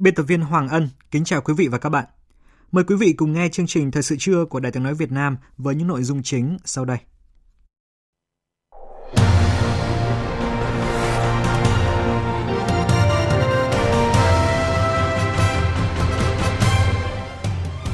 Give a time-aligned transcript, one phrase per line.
[0.00, 2.04] Biên tập viên Hoàng Ân kính chào quý vị và các bạn.
[2.72, 5.12] Mời quý vị cùng nghe chương trình Thời sự trưa của Đài tiếng nói Việt
[5.12, 6.98] Nam với những nội dung chính sau đây.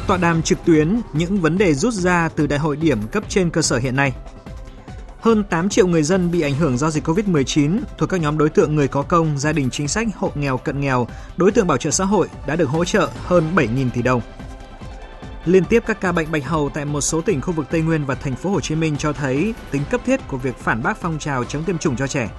[0.07, 3.51] Tọa đàm trực tuyến những vấn đề rút ra từ đại hội điểm cấp trên
[3.51, 4.15] cơ sở hiện nay–
[5.27, 8.51] hơn 8 triệu người dân bị ảnh hưởng do dịch COVID-19 thuộc các nhóm đối
[8.51, 11.79] tượng người có công, gia đình chính sách, hộ nghèo cận nghèo, đối tượng bảo
[11.79, 14.21] trợ xã hội đã được hỗ trợ hơn 7.000 tỷ đồng.
[15.45, 18.05] Liên tiếp các ca bệnh bạch hầu tại một số tỉnh khu vực Tây Nguyên
[18.05, 21.01] và thành phố Hồ Chí Minh cho thấy tính cấp thiết của việc phản bác
[21.01, 22.31] phong trào chống tiêm chủng cho trẻ.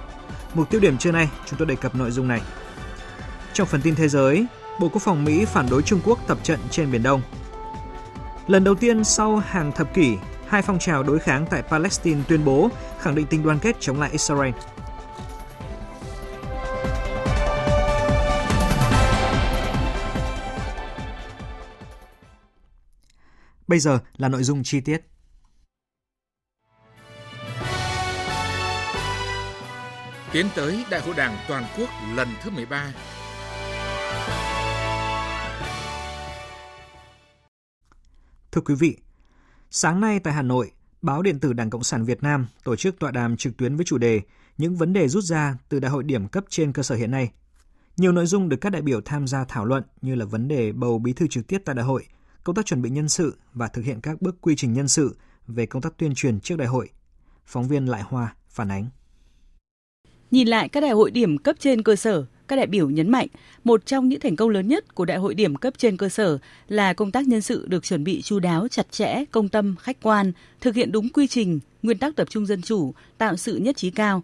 [0.54, 2.40] Mục tiêu điểm trưa nay, chúng tôi đề cập nội dung này.
[3.52, 4.46] Trong phần tin thế giới,
[4.80, 7.22] Bộ Quốc phòng Mỹ phản đối Trung Quốc tập trận trên Biển Đông.
[8.46, 10.16] Lần đầu tiên sau hàng thập kỷ,
[10.48, 12.68] hai phong trào đối kháng tại Palestine tuyên bố
[13.00, 14.54] khẳng định tình đoàn kết chống lại Israel.
[23.66, 25.02] Bây giờ là nội dung chi tiết.
[30.32, 32.92] Tiến tới Đại hội Đảng toàn quốc lần thứ 13.
[38.52, 38.96] Thưa quý vị,
[39.70, 40.70] Sáng nay tại Hà Nội,
[41.02, 43.84] báo điện tử Đảng Cộng sản Việt Nam tổ chức tọa đàm trực tuyến với
[43.84, 44.20] chủ đề
[44.58, 47.30] Những vấn đề rút ra từ đại hội điểm cấp trên cơ sở hiện nay.
[47.96, 50.72] Nhiều nội dung được các đại biểu tham gia thảo luận như là vấn đề
[50.72, 52.06] bầu bí thư trực tiếp tại đại hội,
[52.44, 55.16] công tác chuẩn bị nhân sự và thực hiện các bước quy trình nhân sự
[55.46, 56.88] về công tác tuyên truyền trước đại hội.
[57.46, 58.88] Phóng viên Lại Hoa phản ánh.
[60.30, 63.26] Nhìn lại các đại hội điểm cấp trên cơ sở, các đại biểu nhấn mạnh,
[63.64, 66.38] một trong những thành công lớn nhất của đại hội điểm cấp trên cơ sở
[66.68, 70.00] là công tác nhân sự được chuẩn bị chu đáo, chặt chẽ, công tâm, khách
[70.02, 73.76] quan, thực hiện đúng quy trình, nguyên tắc tập trung dân chủ, tạo sự nhất
[73.76, 74.22] trí cao.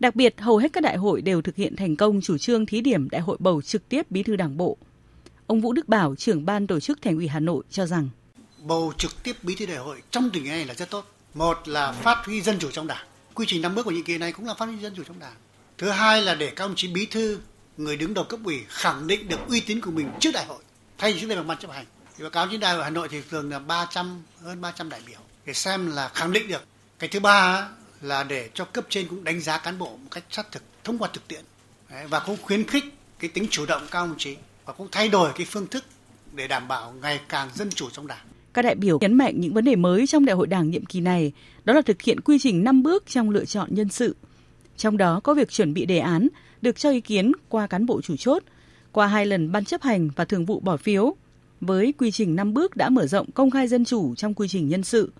[0.00, 2.80] Đặc biệt, hầu hết các đại hội đều thực hiện thành công chủ trương thí
[2.80, 4.76] điểm đại hội bầu trực tiếp bí thư đảng bộ.
[5.46, 8.08] Ông Vũ Đức Bảo, trưởng ban tổ chức Thành ủy Hà Nội cho rằng
[8.62, 11.04] bầu trực tiếp bí thư đại hội trong tình hình này là rất tốt.
[11.34, 13.06] Một là phát huy dân chủ trong đảng.
[13.34, 15.18] Quy trình năm bước của nhiệm kỳ này cũng là phát huy dân chủ trong
[15.18, 15.34] đảng.
[15.78, 17.38] Thứ hai là để các ông chí bí thư
[17.78, 20.62] người đứng đầu cấp ủy khẳng định được uy tín của mình trước đại hội
[20.98, 22.90] thay vì trước đây bằng ban chấp hành thì báo cáo trên đại hội Hà
[22.90, 26.62] Nội thì thường là 300 hơn 300 đại biểu để xem là khẳng định được
[26.98, 27.68] cái thứ ba
[28.02, 30.98] là để cho cấp trên cũng đánh giá cán bộ một cách sát thực thông
[30.98, 31.44] qua thực tiễn
[32.08, 32.84] và cũng khuyến khích
[33.18, 35.84] cái tính chủ động cao đồng chí và cũng thay đổi cái phương thức
[36.32, 38.26] để đảm bảo ngày càng dân chủ trong đảng.
[38.54, 41.00] Các đại biểu nhấn mạnh những vấn đề mới trong đại hội đảng nhiệm kỳ
[41.00, 41.32] này,
[41.64, 44.16] đó là thực hiện quy trình 5 bước trong lựa chọn nhân sự.
[44.78, 46.28] Trong đó có việc chuẩn bị đề án,
[46.62, 48.42] được cho ý kiến qua cán bộ chủ chốt,
[48.92, 51.16] qua hai lần ban chấp hành và thường vụ bỏ phiếu,
[51.60, 54.68] với quy trình 5 bước đã mở rộng công khai dân chủ trong quy trình
[54.68, 55.12] nhân sự.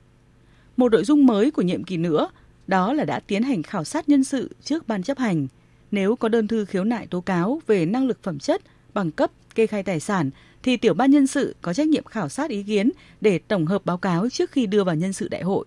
[0.76, 2.30] Một nội dung mới của nhiệm kỳ nữa,
[2.66, 5.46] đó là đã tiến hành khảo sát nhân sự trước ban chấp hành.
[5.90, 8.62] Nếu có đơn thư khiếu nại tố cáo về năng lực phẩm chất,
[8.94, 10.30] bằng cấp, kê khai tài sản,
[10.62, 13.84] thì tiểu ban nhân sự có trách nhiệm khảo sát ý kiến để tổng hợp
[13.84, 15.66] báo cáo trước khi đưa vào nhân sự đại hội.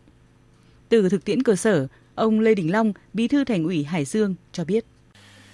[0.89, 4.35] Từ thực tiễn cơ sở, ông Lê Đình Long, Bí thư Thành ủy Hải Dương
[4.51, 4.85] cho biết.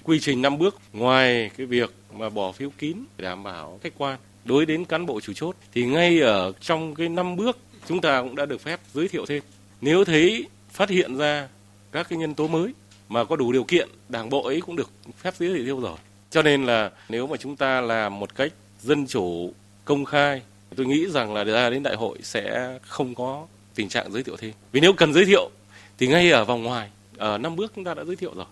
[0.04, 3.94] Quy trình năm bước ngoài cái việc mà bỏ phiếu kín để đảm bảo khách
[3.98, 7.58] quan đối đến cán bộ chủ chốt thì ngay ở trong cái năm bước
[7.88, 9.44] chúng ta cũng đã được phép giới thiệu thêm.
[9.82, 11.48] Nếu thấy phát hiện ra
[11.92, 12.74] các cái nhân tố mới
[13.10, 15.98] mà có đủ điều kiện đảng bộ ấy cũng được phép giới thiệu rồi.
[16.30, 19.54] Cho nên là nếu mà chúng ta làm một cách dân chủ
[19.86, 20.42] công khai
[20.76, 24.38] tôi nghĩ rằng là ra đến đại hội sẽ không có tình trạng giới thiệu
[24.38, 24.52] thêm.
[24.72, 25.50] Vì nếu cần giới thiệu
[25.98, 28.46] thì ngay ở vòng ngoài ở năm bước chúng ta đã giới thiệu rồi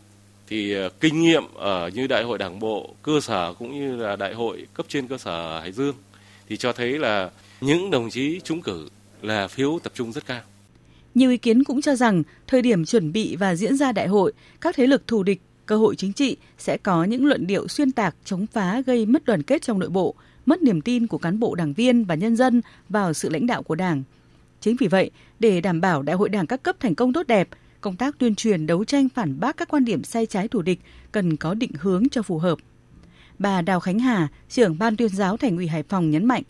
[0.48, 4.16] thì ờ, kinh nghiệm ở như đại hội đảng bộ cơ sở cũng như là
[4.16, 5.96] đại hội cấp trên cơ sở Hải Dương
[6.50, 7.30] thì cho thấy là
[7.62, 8.88] những đồng chí trúng cử
[9.22, 10.42] là phiếu tập trung rất cao.
[11.16, 14.34] Nhiều ý kiến cũng cho rằng thời điểm chuẩn bị và diễn ra đại hội,
[14.62, 17.92] các thế lực thù địch, cơ hội chính trị sẽ có những luận điệu xuyên
[17.92, 20.16] tạc, chống phá gây mất đoàn kết trong nội bộ,
[20.46, 23.64] mất niềm tin của cán bộ đảng viên và nhân dân vào sự lãnh đạo
[23.64, 24.04] của Đảng.
[24.66, 27.50] Chính vì vậy, để đảm bảo đại hội Đảng các cấp thành công tốt đẹp,
[27.82, 30.80] công tác tuyên truyền đấu tranh phản bác các quan điểm sai trái thù địch
[31.12, 32.58] cần có định hướng cho phù hợp.
[33.40, 36.44] Bà Đào Khánh Hà, trưởng ban tuyên giáo Thành ủy Hải Phòng nhấn mạnh,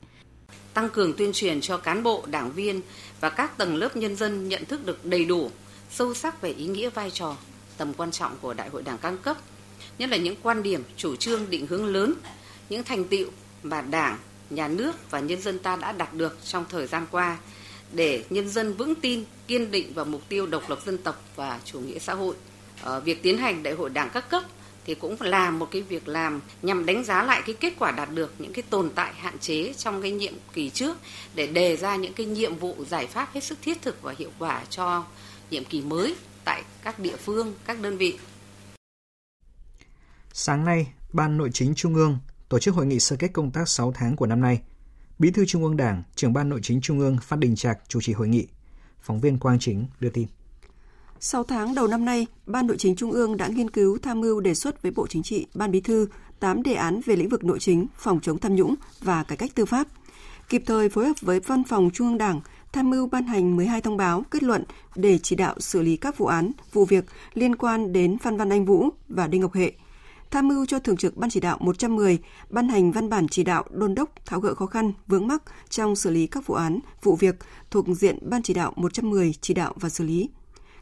[0.73, 2.81] tăng cường tuyên truyền cho cán bộ, đảng viên
[3.19, 5.50] và các tầng lớp nhân dân nhận thức được đầy đủ,
[5.89, 7.38] sâu sắc về ý nghĩa vai trò,
[7.77, 9.38] tầm quan trọng của Đại hội Đảng các cấp,
[9.97, 12.13] nhất là những quan điểm, chủ trương, định hướng lớn,
[12.69, 13.29] những thành tựu
[13.63, 14.18] mà Đảng,
[14.50, 17.38] Nhà nước và nhân dân ta đã đạt được trong thời gian qua
[17.93, 21.59] để nhân dân vững tin, kiên định vào mục tiêu độc lập dân tộc và
[21.65, 22.35] chủ nghĩa xã hội.
[22.81, 24.43] Ở việc tiến hành Đại hội Đảng các cấp
[24.85, 28.09] thì cũng là một cái việc làm nhằm đánh giá lại cái kết quả đạt
[28.13, 30.97] được những cái tồn tại hạn chế trong cái nhiệm kỳ trước
[31.35, 34.29] để đề ra những cái nhiệm vụ giải pháp hết sức thiết thực và hiệu
[34.39, 35.05] quả cho
[35.49, 38.17] nhiệm kỳ mới tại các địa phương, các đơn vị.
[40.33, 42.17] Sáng nay, Ban Nội chính Trung ương
[42.49, 44.59] tổ chức hội nghị sơ kết công tác 6 tháng của năm nay.
[45.19, 48.01] Bí thư Trung ương Đảng, trưởng Ban Nội chính Trung ương Phát Đình Trạc chủ
[48.01, 48.47] trì hội nghị.
[49.01, 50.27] Phóng viên Quang Chính đưa tin.
[51.19, 54.39] 6 tháng đầu năm nay, Ban Nội chính Trung ương đã nghiên cứu tham mưu
[54.39, 56.07] đề xuất với Bộ Chính trị, Ban Bí thư
[56.39, 59.51] 8 đề án về lĩnh vực nội chính, phòng chống tham nhũng và cải cách
[59.56, 59.88] tư pháp.
[60.50, 62.41] Kịp thời phối hợp với Văn phòng Trung ương Đảng
[62.73, 64.63] tham mưu ban hành 12 thông báo, kết luận
[64.95, 68.50] để chỉ đạo xử lý các vụ án, vụ việc liên quan đến Phan Văn
[68.50, 69.73] Anh Vũ và Đinh Ngọc Hệ.
[70.35, 73.63] Tham mưu cho Thường trực Ban chỉ đạo 110 ban hành văn bản chỉ đạo
[73.69, 77.15] đôn đốc tháo gỡ khó khăn, vướng mắc trong xử lý các vụ án, vụ
[77.15, 77.35] việc
[77.71, 80.29] thuộc diện Ban chỉ đạo 110 chỉ đạo và xử lý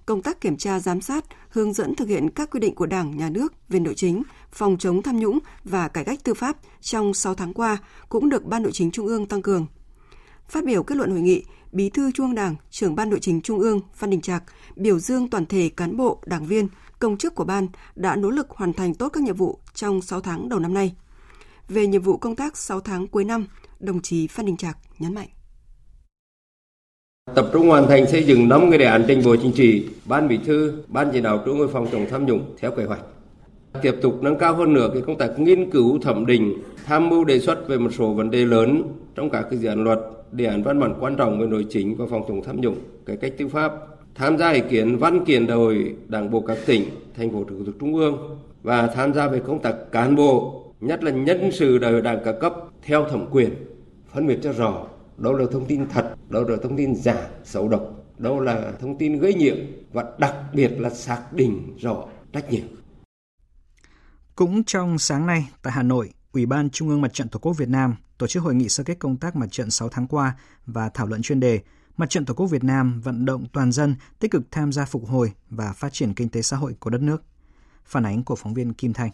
[0.06, 3.18] công tác kiểm tra giám sát, hướng dẫn thực hiện các quy định của Đảng,
[3.18, 7.14] Nhà nước về nội chính, phòng chống tham nhũng và cải cách tư pháp trong
[7.14, 7.78] 6 tháng qua
[8.10, 9.66] cũng được Ban Nội chính Trung ương tăng cường.
[10.50, 13.42] Phát biểu kết luận hội nghị, Bí thư Trung ương Đảng, trưởng Ban Nội chính
[13.42, 14.44] Trung ương Phan Đình Trạc
[14.76, 16.68] biểu dương toàn thể cán bộ, đảng viên,
[17.04, 20.22] công chức của ban đã nỗ lực hoàn thành tốt các nhiệm vụ trong 6
[20.22, 20.94] tháng đầu năm nay.
[21.70, 23.46] Về nhiệm vụ công tác 6 tháng cuối năm,
[23.80, 25.28] đồng chí Phan Đình Trạc nhấn mạnh.
[27.36, 30.28] Tập trung hoàn thành xây dựng 5 cái đề án trình Bộ Chính trị, Ban
[30.28, 33.02] Bí thư, Ban chỉ đạo Trung ương phòng chống tham nhũng theo kế hoạch.
[33.82, 37.24] Tiếp tục nâng cao hơn nữa cái công tác nghiên cứu thẩm định, tham mưu
[37.24, 38.84] đề xuất về một số vấn đề lớn
[39.16, 40.00] trong các cái dự án luật,
[40.32, 43.18] đề án văn bản quan trọng về nội chính và phòng chống tham nhũng, cải
[43.18, 43.72] cách tư pháp,
[44.16, 47.58] tham gia ý kiến văn kiện đại hội đảng bộ các tỉnh, thành phố trực
[47.66, 51.78] thuộc trung ương và tham gia về công tác cán bộ, nhất là nhân sự
[51.78, 53.50] đại hội đảng các cấp theo thẩm quyền,
[54.14, 54.86] phân biệt cho rõ
[55.18, 57.82] đâu là thông tin thật, đâu là thông tin giả, xấu độc,
[58.18, 59.58] đâu là thông tin gây nhiễm
[59.94, 62.66] và đặc biệt là xác định rõ trách nhiệm.
[64.36, 67.54] Cũng trong sáng nay tại Hà Nội, Ủy ban Trung ương Mặt trận Tổ quốc
[67.54, 70.36] Việt Nam tổ chức hội nghị sơ kết công tác mặt trận 6 tháng qua
[70.66, 71.60] và thảo luận chuyên đề
[71.98, 75.08] Mặt trận Tổ quốc Việt Nam vận động toàn dân tích cực tham gia phục
[75.08, 77.24] hồi và phát triển kinh tế xã hội của đất nước.
[77.86, 79.10] Phản ánh của phóng viên Kim Thanh.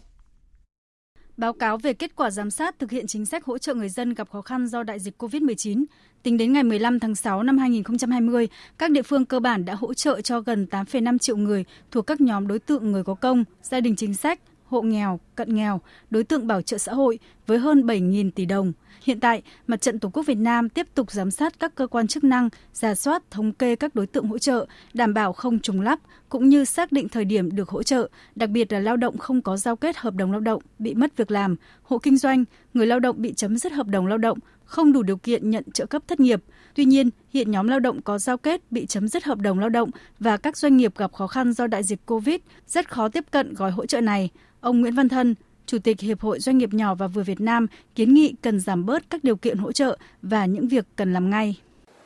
[1.36, 4.14] Báo cáo về kết quả giám sát thực hiện chính sách hỗ trợ người dân
[4.14, 5.84] gặp khó khăn do đại dịch COVID-19,
[6.22, 8.48] tính đến ngày 15 tháng 6 năm 2020,
[8.78, 12.20] các địa phương cơ bản đã hỗ trợ cho gần 8,5 triệu người thuộc các
[12.20, 15.80] nhóm đối tượng người có công, gia đình chính sách, hộ nghèo, cận nghèo,
[16.10, 18.72] đối tượng bảo trợ xã hội với hơn 7.000 tỷ đồng.
[19.02, 22.06] Hiện tại, Mặt trận Tổ quốc Việt Nam tiếp tục giám sát các cơ quan
[22.06, 25.80] chức năng, giả soát, thống kê các đối tượng hỗ trợ, đảm bảo không trùng
[25.80, 25.98] lắp,
[26.28, 29.42] cũng như xác định thời điểm được hỗ trợ, đặc biệt là lao động không
[29.42, 32.44] có giao kết hợp đồng lao động, bị mất việc làm, hộ kinh doanh,
[32.74, 35.64] người lao động bị chấm dứt hợp đồng lao động, không đủ điều kiện nhận
[35.72, 36.42] trợ cấp thất nghiệp.
[36.74, 39.68] Tuy nhiên, hiện nhóm lao động có giao kết bị chấm dứt hợp đồng lao
[39.68, 42.36] động và các doanh nghiệp gặp khó khăn do đại dịch Covid
[42.66, 44.30] rất khó tiếp cận gói hỗ trợ này.
[44.60, 45.34] Ông Nguyễn Văn Thân,
[45.70, 48.86] Chủ tịch Hiệp hội Doanh nghiệp nhỏ và vừa Việt Nam kiến nghị cần giảm
[48.86, 51.56] bớt các điều kiện hỗ trợ và những việc cần làm ngay.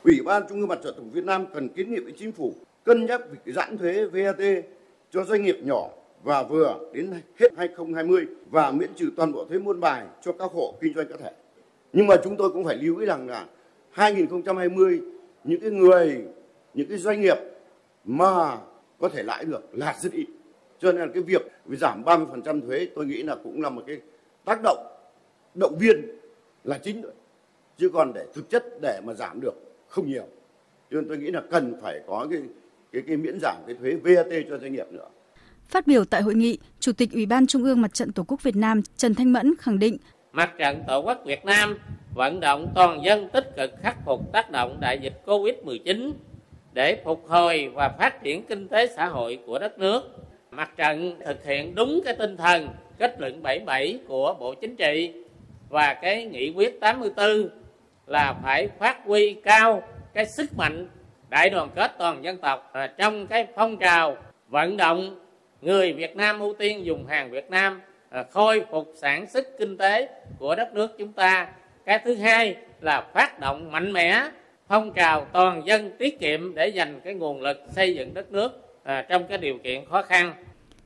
[0.02, 2.32] Ủy ban Trung ương Mặt trận Tổ quốc Việt Nam cần kiến nghị với chính
[2.32, 2.54] phủ
[2.84, 4.64] cân nhắc việc giãn thuế VAT
[5.12, 5.88] cho doanh nghiệp nhỏ
[6.22, 10.50] và vừa đến hết 2020 và miễn trừ toàn bộ thuế muôn bài cho các
[10.52, 11.32] hộ kinh doanh cá thể.
[11.92, 13.46] Nhưng mà chúng tôi cũng phải lưu ý rằng là
[13.90, 15.00] 2020
[15.44, 16.24] những cái người,
[16.74, 17.38] những cái doanh nghiệp
[18.04, 18.56] mà
[18.98, 20.26] có thể lãi được là rất ít
[20.84, 23.96] cho nên là cái việc giảm 30% thuế tôi nghĩ là cũng là một cái
[24.44, 24.86] tác động
[25.54, 26.02] động viên
[26.64, 27.12] là chính thôi
[27.78, 29.54] chứ còn để thực chất để mà giảm được
[29.88, 30.26] không nhiều.
[30.90, 32.40] Cho nên tôi nghĩ là cần phải có cái
[32.92, 35.08] cái cái miễn giảm cái thuế VAT cho doanh nghiệp nữa.
[35.68, 38.42] Phát biểu tại hội nghị, Chủ tịch Ủy ban Trung ương Mặt trận Tổ quốc
[38.42, 39.96] Việt Nam Trần Thanh Mẫn khẳng định.
[40.32, 41.78] Mặt trận Tổ quốc Việt Nam
[42.14, 46.12] vận động toàn dân tích cực khắc phục tác động đại dịch Covid-19
[46.72, 50.02] để phục hồi và phát triển kinh tế xã hội của đất nước
[50.56, 52.68] mặt trận thực hiện đúng cái tinh thần
[52.98, 55.12] kết luận 77 của Bộ Chính trị
[55.68, 57.48] và cái nghị quyết 84
[58.06, 59.82] là phải phát huy cao
[60.14, 60.88] cái sức mạnh
[61.30, 64.16] đại đoàn kết toàn dân tộc trong cái phong trào
[64.48, 65.20] vận động
[65.62, 67.80] người Việt Nam ưu tiên dùng hàng Việt Nam
[68.10, 70.08] à, khôi phục sản xuất kinh tế
[70.38, 71.48] của đất nước chúng ta.
[71.84, 74.28] Cái thứ hai là phát động mạnh mẽ
[74.68, 78.63] phong trào toàn dân tiết kiệm để dành cái nguồn lực xây dựng đất nước
[78.84, 80.34] à, trong cái điều kiện khó khăn.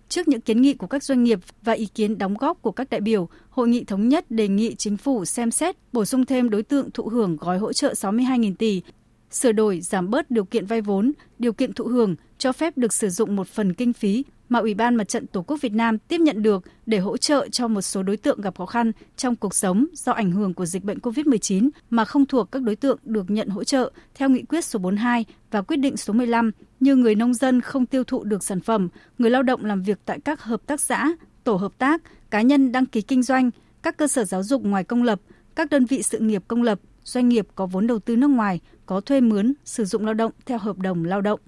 [0.09, 2.90] Trước những kiến nghị của các doanh nghiệp và ý kiến đóng góp của các
[2.90, 6.50] đại biểu, Hội nghị thống nhất đề nghị chính phủ xem xét bổ sung thêm
[6.50, 8.83] đối tượng thụ hưởng gói hỗ trợ 62.000 tỷ,
[9.31, 12.93] sửa đổi giảm bớt điều kiện vay vốn, điều kiện thụ hưởng cho phép được
[12.93, 15.99] sử dụng một phần kinh phí mà Ủy ban Mặt trận Tổ quốc Việt Nam
[15.99, 19.37] tiếp nhận được để hỗ trợ cho một số đối tượng gặp khó khăn trong
[19.37, 22.99] cuộc sống do ảnh hưởng của dịch bệnh COVID-19 mà không thuộc các đối tượng
[23.05, 26.50] được nhận hỗ trợ theo nghị quyết số 42 và quyết định số 15
[26.81, 28.88] như người nông dân không tiêu thụ được sản phẩm,
[29.19, 31.12] người lao động làm việc tại các hợp tác xã,
[31.45, 33.50] tổ hợp tác, cá nhân đăng ký kinh doanh,
[33.83, 35.21] các cơ sở giáo dục ngoài công lập,
[35.57, 38.61] các đơn vị sự nghiệp công lập, doanh nghiệp có vốn đầu tư nước ngoài,
[38.87, 41.40] có thuê mướn, sử dụng lao động theo hợp đồng lao động.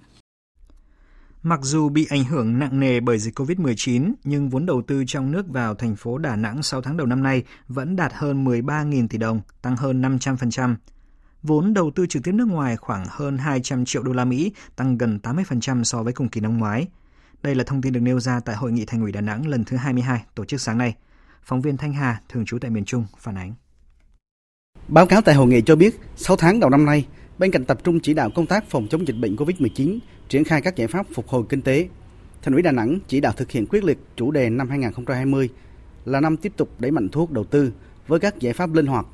[1.42, 5.30] Mặc dù bị ảnh hưởng nặng nề bởi dịch COVID-19, nhưng vốn đầu tư trong
[5.30, 9.08] nước vào thành phố Đà Nẵng 6 tháng đầu năm nay vẫn đạt hơn 13.000
[9.08, 10.74] tỷ đồng, tăng hơn 500%.
[11.42, 14.98] Vốn đầu tư trực tiếp nước ngoài khoảng hơn 200 triệu đô la Mỹ, tăng
[14.98, 16.88] gần 80% so với cùng kỳ năm ngoái.
[17.42, 19.64] Đây là thông tin được nêu ra tại Hội nghị Thành ủy Đà Nẵng lần
[19.64, 20.94] thứ 22 tổ chức sáng nay.
[21.42, 23.54] Phóng viên Thanh Hà, thường trú tại miền Trung, phản ánh.
[24.88, 27.06] Báo cáo tại hội nghị cho biết, 6 tháng đầu năm nay,
[27.38, 29.98] bên cạnh tập trung chỉ đạo công tác phòng chống dịch bệnh COVID-19,
[30.30, 31.88] triển khai các giải pháp phục hồi kinh tế,
[32.42, 35.48] Thành ủy Đà Nẵng chỉ đạo thực hiện quyết liệt chủ đề năm 2020
[36.04, 37.72] là năm tiếp tục đẩy mạnh thuốc đầu tư
[38.06, 39.06] với các giải pháp linh hoạt.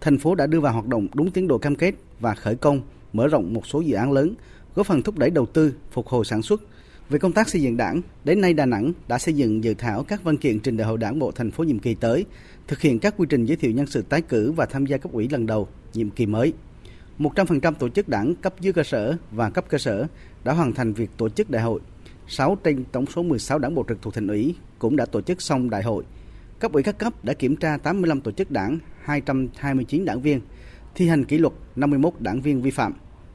[0.00, 2.80] Thành phố đã đưa vào hoạt động đúng tiến độ cam kết và khởi công,
[3.12, 4.34] mở rộng một số dự án lớn,
[4.74, 6.62] góp phần thúc đẩy đầu tư, phục hồi sản xuất.
[7.08, 10.02] Về công tác xây dựng đảng, đến nay Đà Nẵng đã xây dựng dự thảo
[10.02, 12.24] các văn kiện trình đại hội đảng bộ thành phố nhiệm kỳ tới,
[12.68, 15.12] thực hiện các quy trình giới thiệu nhân sự tái cử và tham gia cấp
[15.12, 16.52] ủy lần đầu nhiệm kỳ mới.
[17.20, 20.06] 100% tổ chức đảng cấp dưới cơ sở và cấp cơ sở
[20.44, 21.80] đã hoàn thành việc tổ chức đại hội.
[22.28, 25.42] 6 trên tổng số 16 đảng bộ trực thuộc thành ủy cũng đã tổ chức
[25.42, 26.04] xong đại hội.
[26.58, 30.40] Cấp ủy các cấp đã kiểm tra 85 tổ chức đảng, 229 đảng viên,
[30.94, 32.94] thi hành kỷ luật 51 đảng viên vi phạm.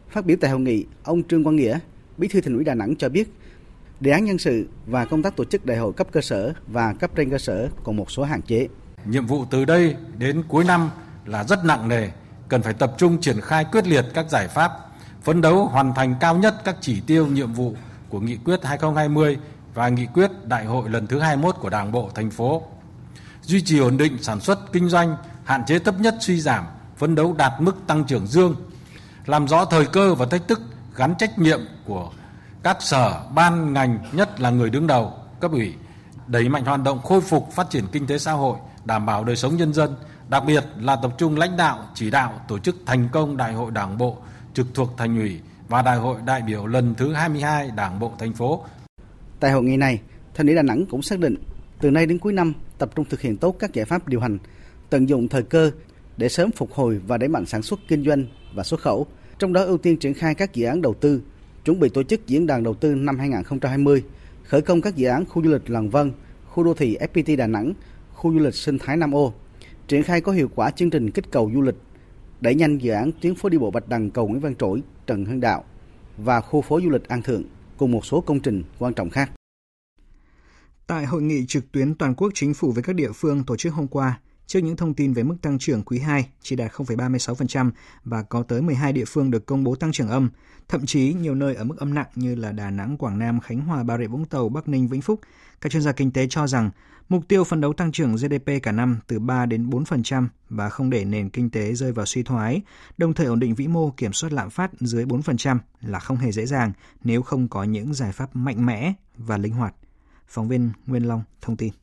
[0.10, 1.80] Phát biểu tại hội nghị, ông Trương Quang Nghĩa,
[2.18, 3.34] Bí thư Thành ủy Đà Nẵng cho biết,
[4.00, 6.94] đề án nhân sự và công tác tổ chức đại hội cấp cơ sở và
[6.94, 8.68] cấp trên cơ sở còn một số hạn chế.
[9.06, 10.90] Nhiệm vụ từ đây đến cuối năm
[11.26, 12.10] là rất nặng nề,
[12.48, 14.72] cần phải tập trung triển khai quyết liệt các giải pháp,
[15.26, 17.74] phấn đấu hoàn thành cao nhất các chỉ tiêu nhiệm vụ
[18.10, 19.38] của nghị quyết 2020
[19.74, 22.64] và nghị quyết đại hội lần thứ 21 của Đảng bộ thành phố.
[23.42, 26.66] Duy trì ổn định sản xuất kinh doanh, hạn chế thấp nhất suy giảm,
[26.98, 28.56] phấn đấu đạt mức tăng trưởng dương,
[29.26, 30.62] làm rõ thời cơ và thách thức
[30.96, 32.12] gắn trách nhiệm của
[32.64, 35.74] các sở, ban, ngành, nhất là người đứng đầu, cấp ủy,
[36.28, 39.36] đẩy mạnh hoạt động khôi phục phát triển kinh tế xã hội, đảm bảo đời
[39.36, 39.96] sống nhân dân,
[40.30, 43.72] đặc biệt là tập trung lãnh đạo, chỉ đạo tổ chức thành công Đại hội
[43.72, 44.18] Đảng bộ
[44.56, 48.34] trực thuộc Thành ủy và Đại hội đại biểu lần thứ 22 Đảng bộ thành
[48.34, 48.64] phố.
[49.40, 50.02] Tại hội nghị này,
[50.34, 51.36] Thành ủy Đà Nẵng cũng xác định
[51.82, 54.38] từ nay đến cuối năm tập trung thực hiện tốt các giải pháp điều hành,
[54.90, 55.72] tận dụng thời cơ
[56.18, 59.08] để sớm phục hồi và đẩy mạnh sản xuất kinh doanh và xuất khẩu,
[59.40, 61.22] trong đó ưu tiên triển khai các dự án đầu tư,
[61.66, 64.04] chuẩn bị tổ chức diễn đàn đầu tư năm 2020,
[64.44, 66.12] khởi công các dự án khu du lịch Làng Vân,
[66.46, 67.74] khu đô thị FPT Đà Nẵng,
[68.14, 69.34] khu du lịch sinh thái Nam Ô,
[69.88, 71.76] triển khai có hiệu quả chương trình kích cầu du lịch,
[72.42, 75.26] đẩy nhanh dự án tuyến phố đi bộ Bạch Đằng cầu Nguyễn Văn Trỗi, Trần
[75.26, 75.64] Hưng Đạo
[76.18, 77.44] và khu phố du lịch An Thượng
[77.78, 79.32] cùng một số công trình quan trọng khác.
[80.88, 83.74] Tại hội nghị trực tuyến toàn quốc chính phủ với các địa phương tổ chức
[83.74, 87.72] hôm qua, trước những thông tin về mức tăng trưởng quý 2 chỉ đạt 0,36%
[88.04, 90.30] và có tới 12 địa phương được công bố tăng trưởng âm,
[90.68, 93.62] thậm chí nhiều nơi ở mức âm nặng như là Đà Nẵng, Quảng Nam, Khánh
[93.62, 95.20] Hòa, Bà Rịa Vũng Tàu, Bắc Ninh, Vĩnh Phúc,
[95.62, 96.70] các chuyên gia kinh tế cho rằng
[97.10, 100.90] mục tiêu phấn đấu tăng trưởng GDP cả năm từ 3 đến 4% và không
[100.90, 102.62] để nền kinh tế rơi vào suy thoái,
[102.98, 106.32] đồng thời ổn định vĩ mô kiểm soát lạm phát dưới 4% là không hề
[106.32, 106.72] dễ dàng
[107.04, 109.76] nếu không có những giải pháp mạnh mẽ và linh hoạt.
[110.28, 111.74] Phóng viên Nguyên Long thông tin.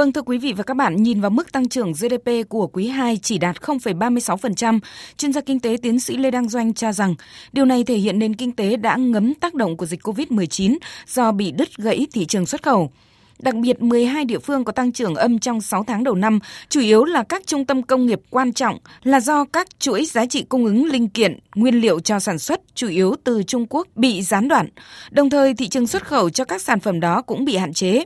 [0.00, 2.88] Vâng thưa quý vị và các bạn, nhìn vào mức tăng trưởng GDP của quý
[2.88, 4.78] 2 chỉ đạt 0,36%,
[5.16, 7.14] chuyên gia kinh tế tiến sĩ Lê Đăng Doanh cho rằng
[7.52, 10.76] điều này thể hiện nền kinh tế đã ngấm tác động của dịch COVID-19
[11.06, 12.90] do bị đứt gãy thị trường xuất khẩu.
[13.38, 16.38] Đặc biệt, 12 địa phương có tăng trưởng âm trong 6 tháng đầu năm,
[16.68, 20.26] chủ yếu là các trung tâm công nghiệp quan trọng là do các chuỗi giá
[20.26, 23.88] trị cung ứng linh kiện, nguyên liệu cho sản xuất chủ yếu từ Trung Quốc
[23.94, 24.68] bị gián đoạn.
[25.10, 28.04] Đồng thời, thị trường xuất khẩu cho các sản phẩm đó cũng bị hạn chế.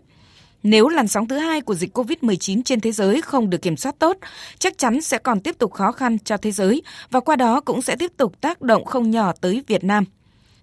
[0.65, 3.95] Nếu làn sóng thứ hai của dịch COVID-19 trên thế giới không được kiểm soát
[3.99, 4.17] tốt,
[4.59, 7.83] chắc chắn sẽ còn tiếp tục khó khăn cho thế giới và qua đó cũng
[7.83, 10.05] sẽ tiếp tục tác động không nhỏ tới Việt Nam.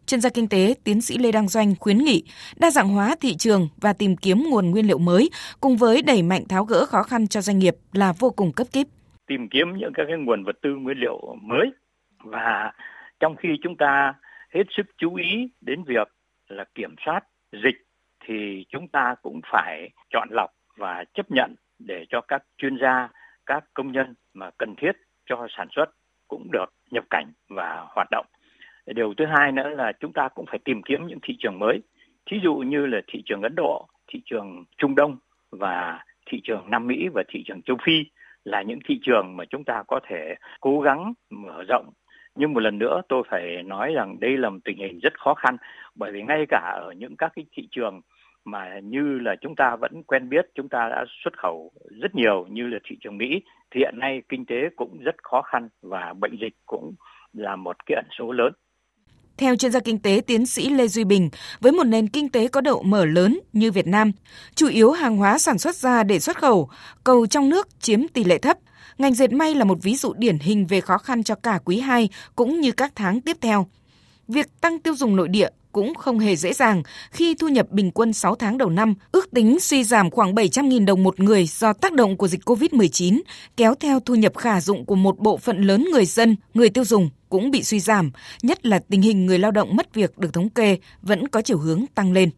[0.06, 2.24] Chuyên gia kinh tế tiến sĩ Lê Đăng Doanh khuyến nghị
[2.60, 5.30] đa dạng hóa thị trường và tìm kiếm nguồn nguyên liệu mới
[5.60, 8.68] cùng với đẩy mạnh tháo gỡ khó khăn cho doanh nghiệp là vô cùng cấp
[8.72, 8.88] kíp.
[9.28, 11.72] Tìm kiếm những các cái nguồn vật tư nguyên liệu mới
[12.24, 12.72] và
[13.20, 14.14] trong khi chúng ta
[14.54, 16.08] hết sức chú ý đến việc
[16.48, 17.20] là kiểm soát
[17.52, 17.91] dịch
[18.26, 23.10] thì chúng ta cũng phải chọn lọc và chấp nhận để cho các chuyên gia,
[23.46, 24.92] các công nhân mà cần thiết
[25.26, 25.86] cho sản xuất
[26.28, 28.26] cũng được nhập cảnh và hoạt động.
[28.86, 31.82] điều thứ hai nữa là chúng ta cũng phải tìm kiếm những thị trường mới
[32.26, 35.18] thí dụ như là thị trường ấn độ thị trường trung đông
[35.52, 38.04] và thị trường nam mỹ và thị trường châu phi
[38.46, 41.90] là những thị trường mà chúng ta có thể cố gắng mở rộng
[42.36, 45.34] nhưng một lần nữa tôi phải nói rằng đây là một tình hình rất khó
[45.34, 45.58] khăn
[45.96, 48.02] bởi vì ngay cả ở những các cái thị trường
[48.46, 51.72] mà như là chúng ta vẫn quen biết chúng ta đã xuất khẩu
[52.02, 55.42] rất nhiều như là thị trường Mỹ thì hiện nay kinh tế cũng rất khó
[55.42, 56.94] khăn và bệnh dịch cũng
[57.34, 58.54] là một cái ẩn số lớn.
[59.38, 62.48] Theo chuyên gia kinh tế tiến sĩ Lê Duy Bình, với một nền kinh tế
[62.48, 64.12] có độ mở lớn như Việt Nam,
[64.56, 66.70] chủ yếu hàng hóa sản xuất ra để xuất khẩu,
[67.04, 68.58] cầu trong nước chiếm tỷ lệ thấp.
[69.02, 71.80] Ngành dệt may là một ví dụ điển hình về khó khăn cho cả quý
[71.80, 73.68] 2 cũng như các tháng tiếp theo.
[74.28, 77.92] Việc tăng tiêu dùng nội địa cũng không hề dễ dàng khi thu nhập bình
[77.92, 81.74] quân 6 tháng đầu năm ước tính suy giảm khoảng 700.000 đồng một người do
[81.74, 83.22] tác động của dịch COVID-19,
[83.58, 86.86] kéo theo thu nhập khả dụng của một bộ phận lớn người dân, người tiêu
[86.86, 90.34] dùng cũng bị suy giảm, nhất là tình hình người lao động mất việc được
[90.34, 92.30] thống kê vẫn có chiều hướng tăng lên.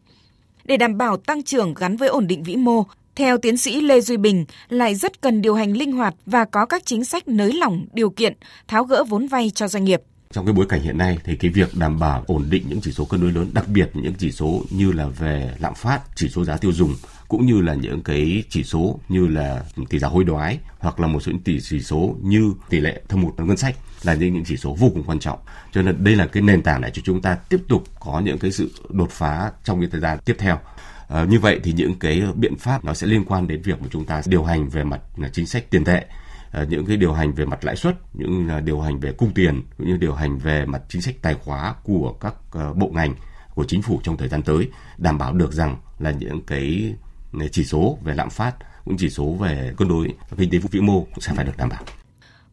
[0.64, 2.84] Để đảm bảo tăng trưởng gắn với ổn định vĩ mô,
[3.16, 6.66] theo tiến sĩ Lê Duy Bình, lại rất cần điều hành linh hoạt và có
[6.66, 8.34] các chính sách nới lỏng điều kiện,
[8.68, 10.02] tháo gỡ vốn vay cho doanh nghiệp.
[10.32, 12.92] Trong cái bối cảnh hiện nay thì cái việc đảm bảo ổn định những chỉ
[12.92, 16.28] số cân đối lớn đặc biệt những chỉ số như là về lạm phát chỉ
[16.28, 16.94] số giá tiêu dùng
[17.28, 21.06] cũng như là những cái chỉ số như là tỷ giá hối đoái hoặc là
[21.06, 24.34] một số những tỷ chỉ số như tỷ lệ thâm hụt ngân sách là những
[24.34, 25.38] những chỉ số vô cùng quan trọng.
[25.72, 28.38] Cho nên đây là cái nền tảng để cho chúng ta tiếp tục có những
[28.38, 30.58] cái sự đột phá trong cái thời gian tiếp theo
[31.08, 33.88] à, như vậy thì những cái biện pháp nó sẽ liên quan đến việc mà
[33.90, 36.04] chúng ta điều hành về mặt à, chính sách tiền tệ
[36.52, 39.34] ờ, những cái điều hành về mặt lãi suất, những à, điều hành về cung
[39.34, 42.90] tiền, cũng như điều hành về mặt chính sách tài khóa của các ờ, bộ
[42.94, 43.14] ngành
[43.54, 44.68] của chính phủ trong thời gian tới
[44.98, 46.94] đảm bảo được rằng là những cái
[47.40, 50.80] à, chỉ số về lạm phát cũng chỉ số về cân đối kinh tế vĩ
[50.80, 51.82] mô cũng sẽ phải được đảm bảo.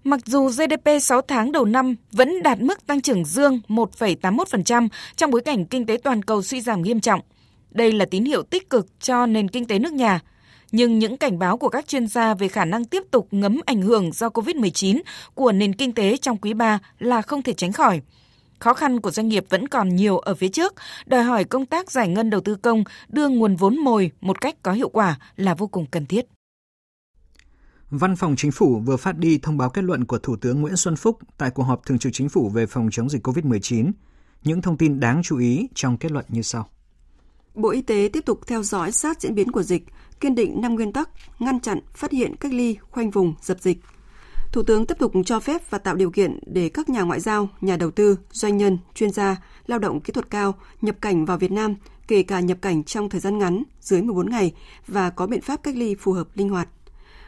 [0.04, 5.32] Mặc dù GDP 6 tháng đầu năm vẫn đạt mức tăng trưởng dương 1,81% trong
[5.32, 7.22] bối cảnh kinh tế toàn cầu suy giảm nghiêm trọng,
[7.72, 10.20] đây là tín hiệu tích cực cho nền kinh tế nước nhà
[10.72, 13.82] nhưng những cảnh báo của các chuyên gia về khả năng tiếp tục ngấm ảnh
[13.82, 15.02] hưởng do COVID-19
[15.34, 18.02] của nền kinh tế trong quý 3 là không thể tránh khỏi.
[18.60, 20.74] Khó khăn của doanh nghiệp vẫn còn nhiều ở phía trước,
[21.06, 24.56] đòi hỏi công tác giải ngân đầu tư công đưa nguồn vốn mồi một cách
[24.64, 26.26] có hiệu quả là vô cùng cần thiết.
[27.90, 30.76] Văn phòng Chính phủ vừa phát đi thông báo kết luận của Thủ tướng Nguyễn
[30.76, 33.92] Xuân Phúc tại cuộc họp thường trực Chính phủ về phòng chống dịch COVID-19.
[34.44, 36.70] Những thông tin đáng chú ý trong kết luận như sau.
[37.56, 39.84] Bộ Y tế tiếp tục theo dõi sát diễn biến của dịch,
[40.20, 41.10] kiên định năm nguyên tắc
[41.40, 43.78] ngăn chặn, phát hiện, cách ly, khoanh vùng, dập dịch.
[44.52, 47.50] Thủ tướng tiếp tục cho phép và tạo điều kiện để các nhà ngoại giao,
[47.62, 51.38] nhà đầu tư, doanh nhân, chuyên gia, lao động kỹ thuật cao nhập cảnh vào
[51.38, 51.76] Việt Nam,
[52.08, 54.54] kể cả nhập cảnh trong thời gian ngắn, dưới 14 ngày
[54.88, 56.68] và có biện pháp cách ly phù hợp linh hoạt.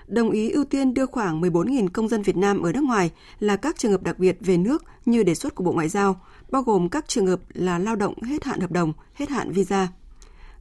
[0.07, 3.55] Đồng ý ưu tiên đưa khoảng 14.000 công dân Việt Nam ở nước ngoài là
[3.55, 6.61] các trường hợp đặc biệt về nước như đề xuất của Bộ Ngoại giao, bao
[6.61, 9.87] gồm các trường hợp là lao động hết hạn hợp đồng, hết hạn visa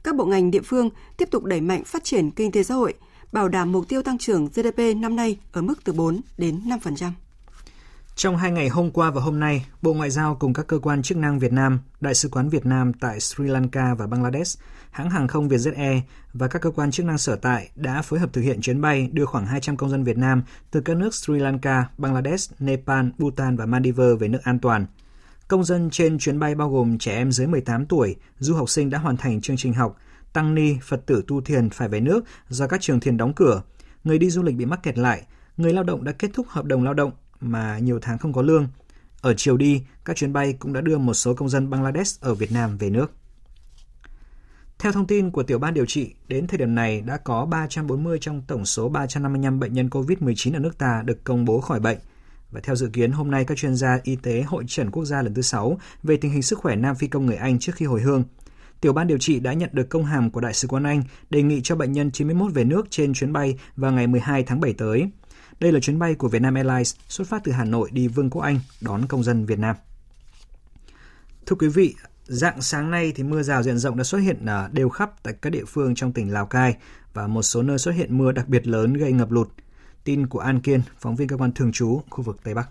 [0.03, 2.93] các bộ ngành địa phương tiếp tục đẩy mạnh phát triển kinh tế xã hội,
[3.31, 7.11] bảo đảm mục tiêu tăng trưởng GDP năm nay ở mức từ 4 đến 5%.
[8.15, 11.01] Trong hai ngày hôm qua và hôm nay, Bộ Ngoại giao cùng các cơ quan
[11.01, 14.59] chức năng Việt Nam, Đại sứ quán Việt Nam tại Sri Lanka và Bangladesh,
[14.91, 16.01] hãng hàng không Vietjet Air
[16.33, 19.09] và các cơ quan chức năng sở tại đã phối hợp thực hiện chuyến bay
[19.11, 23.55] đưa khoảng 200 công dân Việt Nam từ các nước Sri Lanka, Bangladesh, Nepal, Bhutan
[23.55, 24.85] và Maldives về nước an toàn–
[25.47, 28.89] Công dân trên chuyến bay bao gồm trẻ em dưới 18 tuổi, du học sinh
[28.89, 29.97] đã hoàn thành chương trình học,
[30.33, 33.61] tăng ni, Phật tử tu thiền phải về nước do các trường thiền đóng cửa,
[34.03, 35.23] người đi du lịch bị mắc kẹt lại,
[35.57, 38.41] người lao động đã kết thúc hợp đồng lao động mà nhiều tháng không có
[38.41, 38.67] lương.
[39.21, 42.33] Ở chiều đi, các chuyến bay cũng đã đưa một số công dân Bangladesh ở
[42.33, 43.11] Việt Nam về nước.
[44.79, 48.17] Theo thông tin của tiểu ban điều trị, đến thời điểm này đã có 340
[48.21, 51.97] trong tổng số 355 bệnh nhân COVID-19 ở nước ta được công bố khỏi bệnh–
[52.53, 55.21] và theo dự kiến, hôm nay các chuyên gia y tế hội trần quốc gia
[55.21, 57.85] lần thứ 6 về tình hình sức khỏe nam phi công người Anh trước khi
[57.85, 58.23] hồi hương.
[58.81, 61.41] Tiểu ban điều trị đã nhận được công hàm của Đại sứ quán Anh đề
[61.41, 64.73] nghị cho bệnh nhân 91 về nước trên chuyến bay vào ngày 12 tháng 7
[64.73, 65.09] tới.
[65.59, 68.41] Đây là chuyến bay của Vietnam Airlines xuất phát từ Hà Nội đi Vương quốc
[68.41, 69.75] Anh đón công dân Việt Nam.
[71.45, 74.69] Thưa quý vị, dạng sáng nay thì mưa rào diện rộng đã xuất hiện à,
[74.71, 76.75] đều khắp tại các địa phương trong tỉnh Lào Cai
[77.13, 79.47] và một số nơi xuất hiện mưa đặc biệt lớn gây ngập lụt.
[80.03, 82.69] Tin của An Kiên, phóng viên cơ quan thường trú khu vực Tây Bắc.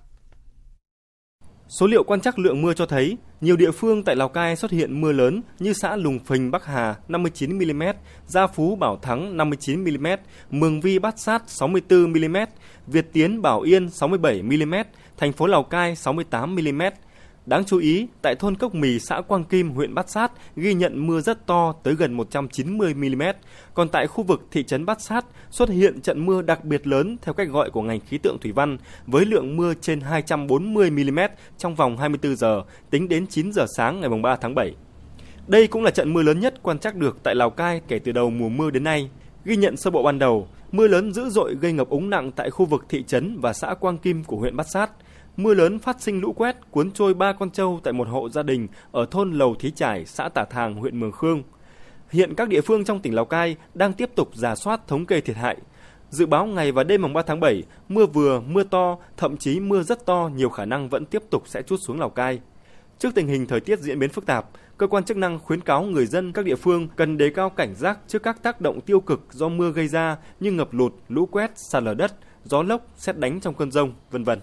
[1.68, 4.70] Số liệu quan trắc lượng mưa cho thấy nhiều địa phương tại Lào Cai xuất
[4.70, 7.82] hiện mưa lớn như xã Lùng Phình Bắc Hà 59 mm,
[8.26, 10.06] Gia Phú Bảo Thắng 59 mm,
[10.50, 12.36] Mường Vi Bát Sát 64 mm,
[12.86, 14.74] Việt Tiến Bảo Yên 67 mm,
[15.16, 16.82] thành phố Lào Cai 68 mm.
[17.46, 21.06] Đáng chú ý, tại thôn Cốc Mì, xã Quang Kim, huyện Bát Sát ghi nhận
[21.06, 23.22] mưa rất to tới gần 190 mm.
[23.74, 27.16] Còn tại khu vực thị trấn Bát Sát xuất hiện trận mưa đặc biệt lớn
[27.22, 31.18] theo cách gọi của ngành khí tượng thủy văn với lượng mưa trên 240 mm
[31.58, 34.74] trong vòng 24 giờ, tính đến 9 giờ sáng ngày 3 tháng 7.
[35.46, 38.12] Đây cũng là trận mưa lớn nhất quan trắc được tại Lào Cai kể từ
[38.12, 39.10] đầu mùa mưa đến nay.
[39.44, 42.50] Ghi nhận sơ bộ ban đầu, mưa lớn dữ dội gây ngập úng nặng tại
[42.50, 44.90] khu vực thị trấn và xã Quang Kim của huyện Bát Sát.
[45.36, 48.42] Mưa lớn phát sinh lũ quét cuốn trôi ba con trâu tại một hộ gia
[48.42, 51.42] đình ở thôn Lầu Thí Trải, xã Tả Thàng, huyện Mường Khương.
[52.10, 55.20] Hiện các địa phương trong tỉnh Lào Cai đang tiếp tục giả soát thống kê
[55.20, 55.56] thiệt hại.
[56.10, 59.60] Dự báo ngày và đêm mùng 3 tháng 7, mưa vừa, mưa to, thậm chí
[59.60, 62.40] mưa rất to nhiều khả năng vẫn tiếp tục sẽ chút xuống Lào Cai.
[62.98, 64.46] Trước tình hình thời tiết diễn biến phức tạp,
[64.78, 67.74] cơ quan chức năng khuyến cáo người dân các địa phương cần đề cao cảnh
[67.74, 71.26] giác trước các tác động tiêu cực do mưa gây ra như ngập lụt, lũ
[71.26, 72.12] quét, sạt lở đất,
[72.44, 74.38] gió lốc, xét đánh trong cơn rông, vân vân.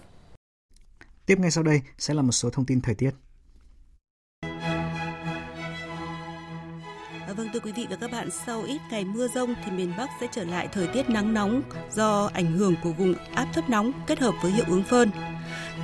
[1.30, 3.10] Tiếp ngay sau đây sẽ là một số thông tin thời tiết.
[7.26, 9.92] À, vâng thưa quý vị và các bạn, sau ít ngày mưa rông thì miền
[9.98, 11.62] Bắc sẽ trở lại thời tiết nắng nóng
[11.92, 15.10] do ảnh hưởng của vùng áp thấp nóng kết hợp với hiệu ứng phơn.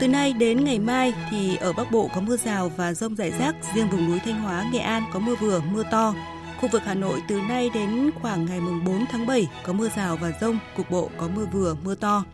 [0.00, 3.30] Từ nay đến ngày mai thì ở Bắc Bộ có mưa rào và rông rải
[3.30, 6.14] rác, riêng vùng núi Thanh Hóa, Nghệ An có mưa vừa, mưa to.
[6.60, 10.16] Khu vực Hà Nội từ nay đến khoảng ngày 4 tháng 7 có mưa rào
[10.16, 12.24] và rông, cục bộ có mưa vừa, mưa to.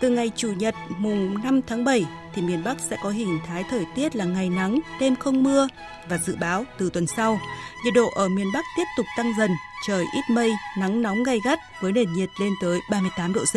[0.00, 3.64] Từ ngày Chủ nhật mùng 5 tháng 7 thì miền Bắc sẽ có hình thái
[3.70, 5.68] thời tiết là ngày nắng, đêm không mưa
[6.08, 7.40] và dự báo từ tuần sau,
[7.84, 9.50] nhiệt độ ở miền Bắc tiếp tục tăng dần,
[9.86, 13.56] trời ít mây, nắng nóng gay gắt với nền nhiệt lên tới 38 độ C.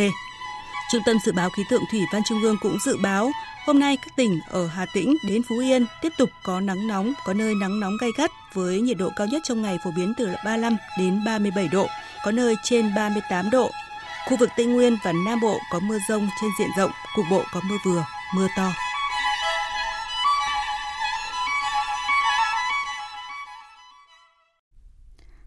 [0.92, 3.32] Trung tâm Dự báo Khí tượng Thủy văn Trung ương cũng dự báo
[3.66, 7.14] hôm nay các tỉnh ở Hà Tĩnh đến Phú Yên tiếp tục có nắng nóng,
[7.26, 10.14] có nơi nắng nóng gay gắt với nhiệt độ cao nhất trong ngày phổ biến
[10.18, 11.88] từ 35 đến 37 độ,
[12.26, 13.72] có nơi trên 38 độ.
[14.28, 17.44] Khu vực Tây Nguyên và Nam Bộ có mưa rông trên diện rộng, cục bộ
[17.52, 18.04] có mưa vừa,
[18.36, 18.74] mưa to.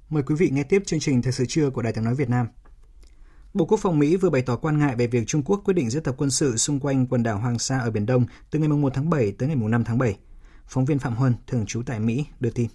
[0.09, 2.29] Mời quý vị nghe tiếp chương trình Thời sự trưa của Đài tiếng nói Việt
[2.29, 2.47] Nam.
[3.55, 5.91] Bộ Quốc phòng Mỹ vừa bày tỏ quan ngại về việc Trung Quốc quyết định
[5.91, 8.69] diễn tập quân sự xung quanh quần đảo Hoàng Sa ở Biển Đông từ ngày
[8.69, 10.17] 1 tháng 7 tới ngày 5 tháng 7.
[10.69, 12.67] Phóng viên Phạm Huân, thường trú tại Mỹ, đưa tin.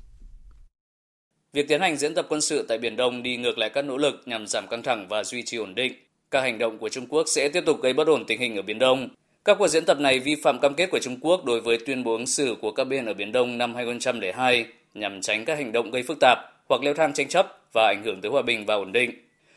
[1.54, 3.98] Việc tiến hành diễn tập quân sự tại Biển Đông đi ngược lại các nỗ
[3.98, 5.94] lực nhằm giảm căng thẳng và duy trì ổn định.
[6.32, 8.62] Các hành động của Trung Quốc sẽ tiếp tục gây bất ổn tình hình ở
[8.62, 9.10] Biển Đông.
[9.46, 12.04] Các cuộc diễn tập này vi phạm cam kết của Trung Quốc đối với tuyên
[12.04, 15.72] bố ứng xử của các bên ở Biển Đông năm 2002 nhằm tránh các hành
[15.72, 18.66] động gây phức tạp hoặc leo thang tranh chấp và ảnh hưởng tới hòa bình
[18.66, 19.12] và ổn định.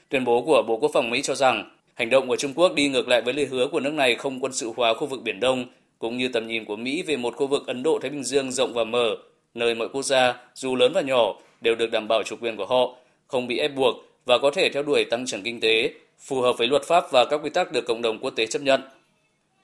[0.09, 2.89] Tuyên bố của Bộ Quốc phòng Mỹ cho rằng hành động của Trung Quốc đi
[2.89, 5.41] ngược lại với lời hứa của nước này không quân sự hóa khu vực Biển
[5.41, 5.65] Đông,
[5.99, 8.73] cũng như tầm nhìn của Mỹ về một khu vực Ấn Độ-Thái Bình Dương rộng
[8.75, 9.17] và mở,
[9.55, 12.67] nơi mọi quốc gia, dù lớn và nhỏ, đều được đảm bảo chủ quyền của
[12.67, 12.97] họ,
[13.27, 13.97] không bị ép buộc
[14.27, 17.25] và có thể theo đuổi tăng trưởng kinh tế, phù hợp với luật pháp và
[17.25, 18.81] các quy tắc được cộng đồng quốc tế chấp nhận.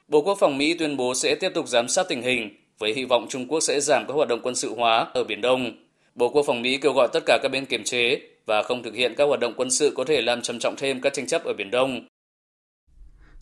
[0.08, 3.04] Bộ Quốc phòng Mỹ tuyên bố sẽ tiếp tục giám sát tình hình, với hy
[3.04, 5.72] vọng Trung Quốc sẽ giảm các hoạt động quân sự hóa ở Biển Đông.
[6.14, 8.94] Bộ Quốc phòng Mỹ kêu gọi tất cả các bên kiềm chế và không thực
[8.94, 11.44] hiện các hoạt động quân sự có thể làm trầm trọng thêm các tranh chấp
[11.44, 12.06] ở Biển Đông.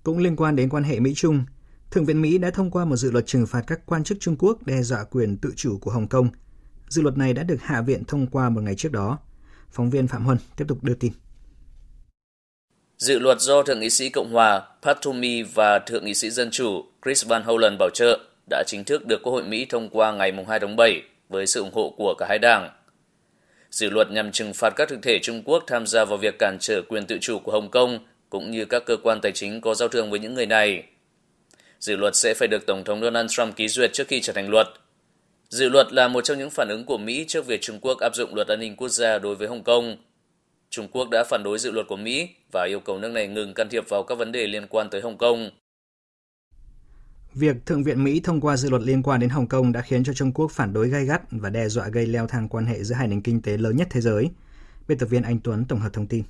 [0.02, 1.44] Cũng liên quan đến quan hệ Mỹ-Trung,
[1.90, 4.36] Thượng viện Mỹ đã thông qua một dự luật trừng phạt các quan chức Trung
[4.38, 6.28] Quốc đe dọa quyền tự chủ của Hồng Kông.
[6.88, 9.18] Dự luật này đã được Hạ viện thông qua một ngày trước đó.
[9.70, 11.12] Phóng viên Phạm Huân tiếp tục đưa tin.
[13.02, 16.50] Dự luật do Thượng nghị sĩ Cộng hòa Pat Toomey và Thượng nghị sĩ Dân
[16.50, 18.18] chủ Chris Van Hollen bảo trợ
[18.50, 21.60] đã chính thức được Quốc hội Mỹ thông qua ngày 2 tháng 7 với sự
[21.60, 22.70] ủng hộ của cả hai đảng.
[23.70, 26.56] Dự luật nhằm trừng phạt các thực thể Trung Quốc tham gia vào việc cản
[26.60, 27.98] trở quyền tự chủ của Hồng Kông
[28.30, 30.82] cũng như các cơ quan tài chính có giao thương với những người này.
[31.80, 34.50] Dự luật sẽ phải được Tổng thống Donald Trump ký duyệt trước khi trở thành
[34.50, 34.66] luật.
[35.48, 38.14] Dự luật là một trong những phản ứng của Mỹ trước việc Trung Quốc áp
[38.14, 39.96] dụng luật an ninh quốc gia đối với Hồng Kông.
[40.72, 43.54] Trung Quốc đã phản đối dự luật của Mỹ và yêu cầu nước này ngừng
[43.54, 45.50] can thiệp vào các vấn đề liên quan tới Hồng Kông.
[47.34, 50.04] Việc Thượng viện Mỹ thông qua dự luật liên quan đến Hồng Kông đã khiến
[50.04, 52.84] cho Trung Quốc phản đối gay gắt và đe dọa gây leo thang quan hệ
[52.84, 54.30] giữa hai nền kinh tế lớn nhất thế giới.
[54.88, 56.22] Biên tập viên Anh Tuấn tổng hợp thông tin.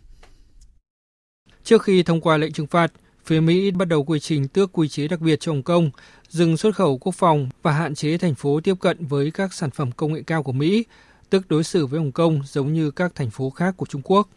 [1.64, 2.92] Trước khi thông qua lệnh trừng phạt,
[3.24, 5.90] phía Mỹ bắt đầu quy trình tước quy chế đặc biệt cho Hồng Kông,
[6.28, 9.70] dừng xuất khẩu quốc phòng và hạn chế thành phố tiếp cận với các sản
[9.70, 10.84] phẩm công nghệ cao của Mỹ,
[11.32, 14.28] tức đối xử với Hồng Kông giống như các thành phố khác của Trung Quốc.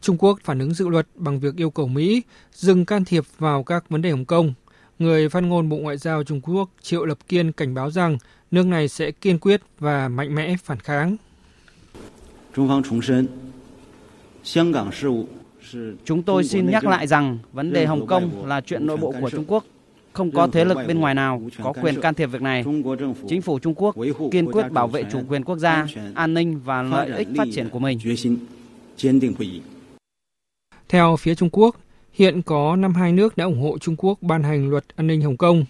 [0.00, 3.62] Trung Quốc phản ứng dự luật bằng việc yêu cầu Mỹ dừng can thiệp vào
[3.62, 4.54] các vấn đề Hồng Kông.
[4.98, 8.18] Người phát ngôn Bộ Ngoại giao Trung Quốc Triệu Lập Kiên cảnh báo rằng
[8.50, 11.16] nước này sẽ kiên quyết và mạnh mẽ phản kháng.
[16.04, 19.30] Chúng tôi xin nhắc lại rằng vấn đề Hồng Kông là chuyện nội bộ của
[19.30, 19.64] Trung Quốc.
[20.18, 22.64] Không có thế lực bên ngoài nào có quyền can thiệp việc này.
[23.28, 23.96] Chính phủ Trung Quốc
[24.32, 27.68] kiên quyết bảo vệ chủ quyền quốc gia, an ninh và lợi ích phát triển
[27.70, 27.98] của mình.
[30.88, 31.76] Theo phía Trung Quốc,
[32.12, 35.36] hiện có 52 nước đã ủng hộ Trung Quốc ban hành luật an ninh Hồng
[35.36, 35.64] Kông.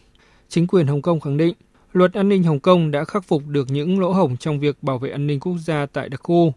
[0.49, 1.55] Chính quyền Hồng Kông khẳng định
[1.93, 4.99] Luật an ninh Hồng Kông đã khắc phục được những lỗ hổng trong việc bảo
[4.99, 6.53] vệ an ninh quốc gia tại đặc khu,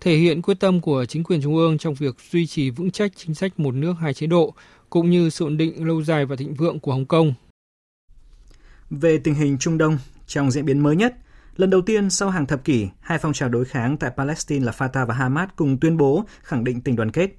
[0.00, 3.12] thể hiện quyết tâm của chính quyền trung ương trong việc duy trì vững chắc
[3.16, 4.54] chính sách một nước hai chế độ,
[4.92, 7.34] cũng như sự ổn định lâu dài và thịnh vượng của Hồng Kông.
[8.90, 11.14] Về tình hình Trung Đông, trong diễn biến mới nhất,
[11.56, 14.72] lần đầu tiên sau hàng thập kỷ, hai phong trào đối kháng tại Palestine là
[14.72, 17.30] Fatah và Hamas cùng tuyên bố khẳng định tình đoàn kết.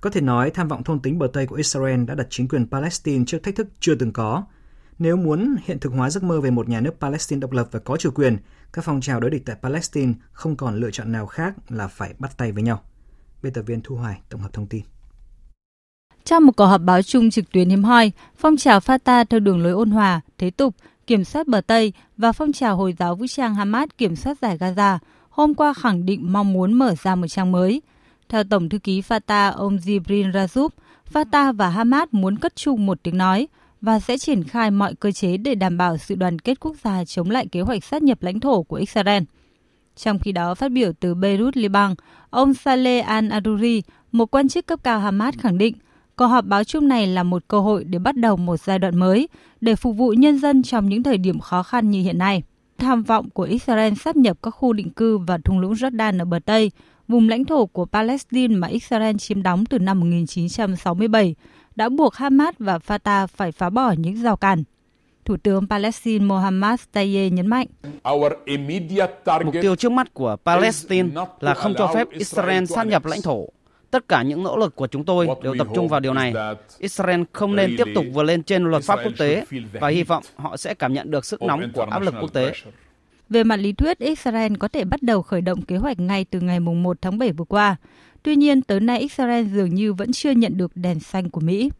[0.00, 2.70] Có thể nói, tham vọng thôn tính bờ Tây của Israel đã đặt chính quyền
[2.70, 4.44] Palestine trước thách thức chưa từng có.
[4.98, 7.78] Nếu muốn hiện thực hóa giấc mơ về một nhà nước Palestine độc lập và
[7.78, 8.36] có chủ quyền,
[8.72, 12.14] các phong trào đối địch tại Palestine không còn lựa chọn nào khác là phải
[12.18, 12.82] bắt tay với nhau.
[13.42, 14.82] Biên tập viên Thu Hoài tổng hợp thông tin.
[16.28, 19.62] Trong một cuộc họp báo chung trực tuyến hiếm hoi, phong trào Fatah theo đường
[19.62, 20.74] lối ôn hòa, thế tục,
[21.06, 24.58] kiểm soát bờ Tây và phong trào Hồi giáo vũ trang Hamas kiểm soát giải
[24.58, 24.98] Gaza
[25.30, 27.82] hôm qua khẳng định mong muốn mở ra một trang mới.
[28.28, 30.68] Theo Tổng thư ký Fatah ông Jibril Razoub,
[31.12, 33.48] Fatah và Hamas muốn cất chung một tiếng nói
[33.80, 37.04] và sẽ triển khai mọi cơ chế để đảm bảo sự đoàn kết quốc gia
[37.04, 39.22] chống lại kế hoạch sát nhập lãnh thổ của Israel.
[39.96, 41.94] Trong khi đó, phát biểu từ Beirut, Liban,
[42.30, 43.80] ông Saleh al-Aruri,
[44.12, 45.74] một quan chức cấp cao Hamas khẳng định
[46.18, 48.96] Cuộc họp báo chung này là một cơ hội để bắt đầu một giai đoạn
[48.96, 49.28] mới
[49.60, 52.42] để phục vụ nhân dân trong những thời điểm khó khăn như hiện nay.
[52.78, 56.24] Tham vọng của Israel sắp nhập các khu định cư và thung lũng Jordan ở
[56.24, 56.70] bờ Tây,
[57.08, 61.34] vùng lãnh thổ của Palestine mà Israel chiếm đóng từ năm 1967,
[61.76, 64.64] đã buộc Hamas và Fatah phải phá bỏ những rào cản.
[65.24, 67.66] Thủ tướng Palestine Mohammad Tayyeh nhấn mạnh.
[69.44, 71.08] Mục tiêu trước mắt của Palestine
[71.40, 73.48] là không cho phép Israel sát nhập lãnh thổ
[73.90, 76.34] Tất cả những nỗ lực của chúng tôi đều tập trung vào điều này.
[76.78, 80.22] Israel không nên tiếp tục vượt lên trên luật pháp quốc tế và hy vọng
[80.36, 82.52] họ sẽ cảm nhận được sức nóng của áp lực quốc tế.
[83.30, 86.40] Về mặt lý thuyết, Israel có thể bắt đầu khởi động kế hoạch ngay từ
[86.40, 87.76] ngày 1 tháng 7 vừa qua.
[88.22, 91.70] Tuy nhiên, tới nay Israel dường như vẫn chưa nhận được đèn xanh của Mỹ.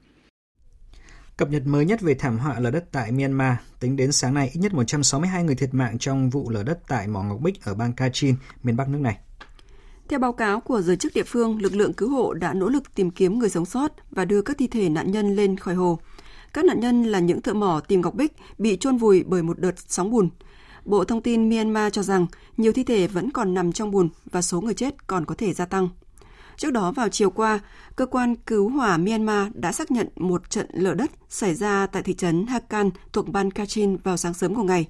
[1.37, 4.51] Cập nhật mới nhất về thảm họa lở đất tại Myanmar, tính đến sáng nay
[4.53, 7.75] ít nhất 162 người thiệt mạng trong vụ lở đất tại mỏ Ngọc Bích ở
[7.75, 9.17] bang Kachin, miền Bắc nước này.
[10.09, 12.95] Theo báo cáo của giới chức địa phương, lực lượng cứu hộ đã nỗ lực
[12.95, 15.99] tìm kiếm người sống sót và đưa các thi thể nạn nhân lên khỏi hồ.
[16.53, 19.59] Các nạn nhân là những thợ mỏ tìm ngọc bích bị chôn vùi bởi một
[19.59, 20.29] đợt sóng bùn.
[20.85, 24.43] Bộ Thông tin Myanmar cho rằng nhiều thi thể vẫn còn nằm trong bùn và
[24.43, 25.89] số người chết còn có thể gia tăng.
[26.57, 27.61] Trước đó vào chiều qua,
[27.97, 32.03] cơ quan cứu hỏa Myanmar đã xác nhận một trận lở đất xảy ra tại
[32.03, 34.87] thị trấn Hakan thuộc ban Kachin vào sáng sớm của ngày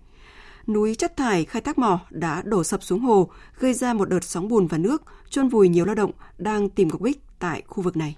[0.68, 4.24] núi chất thải khai thác mỏ đã đổ sập xuống hồ, gây ra một đợt
[4.24, 7.82] sóng bùn và nước, chôn vùi nhiều lao động đang tìm ngọc bích tại khu
[7.82, 8.16] vực này.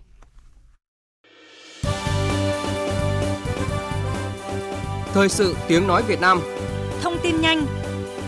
[5.13, 6.41] Thời sự tiếng nói Việt Nam.
[7.03, 7.67] Thông tin nhanh.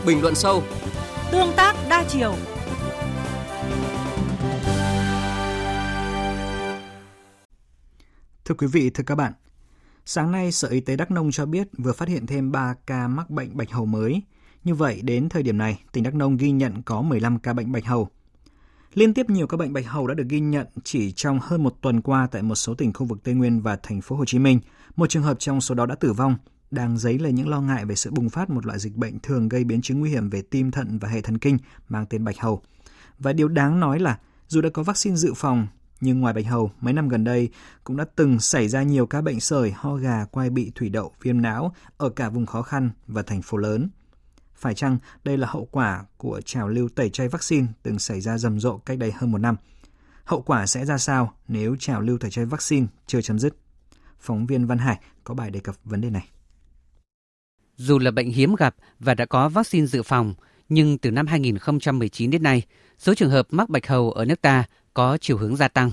[0.07, 0.63] Bình luận sâu.
[1.33, 2.35] Tương tác đa chiều.
[8.45, 9.33] Thưa quý vị, thưa các bạn,
[10.07, 13.09] Sáng nay, Sở Y tế Đắk Nông cho biết vừa phát hiện thêm 3 ca
[13.09, 14.23] mắc bệnh bạch hầu mới.
[14.65, 17.73] Như vậy, đến thời điểm này, tỉnh Đắk Nông ghi nhận có 15 ca bệnh
[17.73, 18.09] bạch hầu.
[18.95, 21.75] Liên tiếp nhiều ca bệnh bạch hầu đã được ghi nhận chỉ trong hơn một
[21.81, 24.39] tuần qua tại một số tỉnh khu vực Tây Nguyên và thành phố Hồ Chí
[24.39, 24.61] Minh.
[24.97, 26.37] Một trường hợp trong số đó đã tử vong,
[26.71, 29.49] đang dấy lên những lo ngại về sự bùng phát một loại dịch bệnh thường
[29.49, 32.39] gây biến chứng nguy hiểm về tim thận và hệ thần kinh mang tên bạch
[32.39, 32.63] hầu.
[33.19, 35.67] Và điều đáng nói là dù đã có vaccine dự phòng
[36.03, 37.49] nhưng ngoài bạch hầu, mấy năm gần đây
[37.85, 41.13] cũng đã từng xảy ra nhiều ca bệnh sởi, ho gà, quai bị, thủy đậu,
[41.23, 43.91] viêm não ở cả vùng khó khăn và thành phố lớn.
[44.55, 48.39] Phải chăng đây là hậu quả của trào lưu tẩy chay vaccine từng xảy ra
[48.39, 49.57] rầm rộ cách đây hơn một năm?
[50.25, 53.57] Hậu quả sẽ ra sao nếu trào lưu tẩy chay vaccine chưa chấm dứt?
[54.21, 56.29] Phóng viên Văn Hải có bài đề cập vấn đề này.
[57.77, 60.35] Dù là bệnh hiếm gặp và đã có vaccine dự phòng,
[60.69, 62.63] nhưng từ năm 2019 đến nay,
[62.99, 65.91] số trường hợp mắc bạch hầu ở nước ta có chiều hướng gia tăng.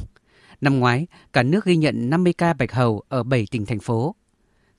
[0.61, 4.15] Năm ngoái, cả nước ghi nhận 50 ca bạch hầu ở 7 tỉnh thành phố.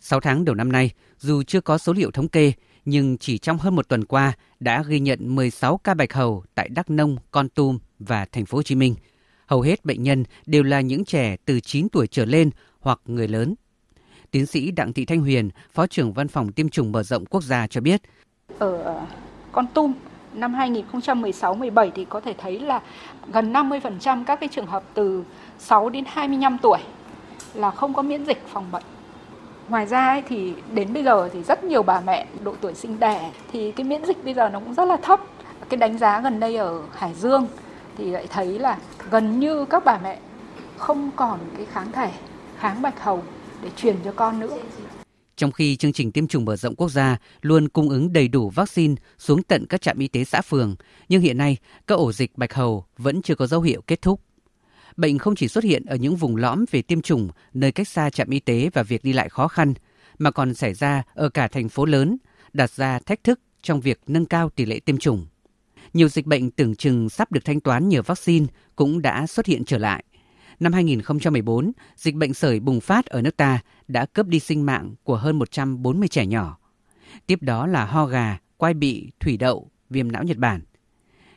[0.00, 2.52] 6 tháng đầu năm nay, dù chưa có số liệu thống kê,
[2.84, 6.68] nhưng chỉ trong hơn một tuần qua đã ghi nhận 16 ca bạch hầu tại
[6.68, 8.94] Đắk Nông, Con Tum và thành phố Hồ Chí Minh.
[9.46, 13.28] Hầu hết bệnh nhân đều là những trẻ từ 9 tuổi trở lên hoặc người
[13.28, 13.54] lớn.
[14.30, 17.42] Tiến sĩ Đặng Thị Thanh Huyền, Phó trưởng Văn phòng Tiêm chủng mở rộng quốc
[17.42, 18.02] gia cho biết.
[18.58, 19.06] Ở
[19.52, 19.92] Con Tum,
[20.32, 20.54] năm
[20.92, 22.80] 2016-17 thì có thể thấy là
[23.32, 25.24] gần 50% các cái trường hợp từ
[25.58, 26.78] 6 đến 25 tuổi
[27.54, 28.82] là không có miễn dịch phòng bệnh.
[29.68, 33.00] Ngoài ra ấy, thì đến bây giờ thì rất nhiều bà mẹ độ tuổi sinh
[33.00, 35.20] đẻ thì cái miễn dịch bây giờ nó cũng rất là thấp.
[35.68, 37.46] Cái đánh giá gần đây ở Hải Dương
[37.98, 38.78] thì lại thấy là
[39.10, 40.18] gần như các bà mẹ
[40.78, 42.10] không còn cái kháng thể
[42.58, 43.22] kháng bạch hầu
[43.62, 44.56] để truyền cho con nữa.
[45.40, 48.50] Trong khi chương trình tiêm chủng mở rộng quốc gia luôn cung ứng đầy đủ
[48.50, 50.76] vaccine xuống tận các trạm y tế xã phường,
[51.08, 54.20] nhưng hiện nay các ổ dịch bạch hầu vẫn chưa có dấu hiệu kết thúc.
[54.96, 58.10] Bệnh không chỉ xuất hiện ở những vùng lõm về tiêm chủng, nơi cách xa
[58.10, 59.74] trạm y tế và việc đi lại khó khăn,
[60.18, 62.16] mà còn xảy ra ở cả thành phố lớn,
[62.52, 65.26] đặt ra thách thức trong việc nâng cao tỷ lệ tiêm chủng.
[65.94, 69.64] Nhiều dịch bệnh tưởng chừng sắp được thanh toán nhờ vaccine cũng đã xuất hiện
[69.64, 70.04] trở lại.
[70.60, 74.94] Năm 2014, dịch bệnh sởi bùng phát ở nước ta đã cướp đi sinh mạng
[75.04, 76.58] của hơn 140 trẻ nhỏ.
[77.26, 80.60] Tiếp đó là ho gà, quai bị, thủy đậu, viêm não Nhật Bản.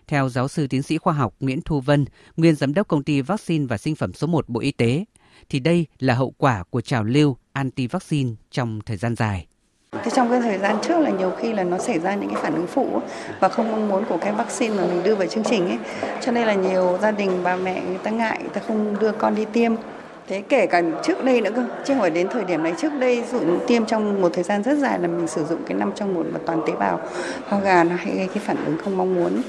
[0.07, 2.05] Theo giáo sư tiến sĩ khoa học Nguyễn Thu Vân,
[2.38, 5.05] nguyên giám đốc công ty vaccine và sinh phẩm số 1 Bộ Y tế,
[5.49, 9.47] thì đây là hậu quả của trào lưu anti-vaccine trong thời gian dài.
[10.03, 12.41] Thì trong cái thời gian trước là nhiều khi là nó xảy ra những cái
[12.43, 13.01] phản ứng phụ
[13.39, 15.77] và không mong muốn của cái vaccine mà mình đưa vào chương trình ấy.
[16.21, 19.12] Cho nên là nhiều gia đình bà mẹ người ta ngại, người ta không đưa
[19.12, 19.75] con đi tiêm.
[20.27, 22.73] Thế kể cả trước đây nữa cơ, chứ không phải đến thời điểm này.
[22.77, 25.77] Trước đây dụ tiêm trong một thời gian rất dài là mình sử dụng cái
[25.77, 26.99] năm trong một mà toàn tế bào
[27.47, 29.41] ho gà nó hay gây cái phản ứng không mong muốn.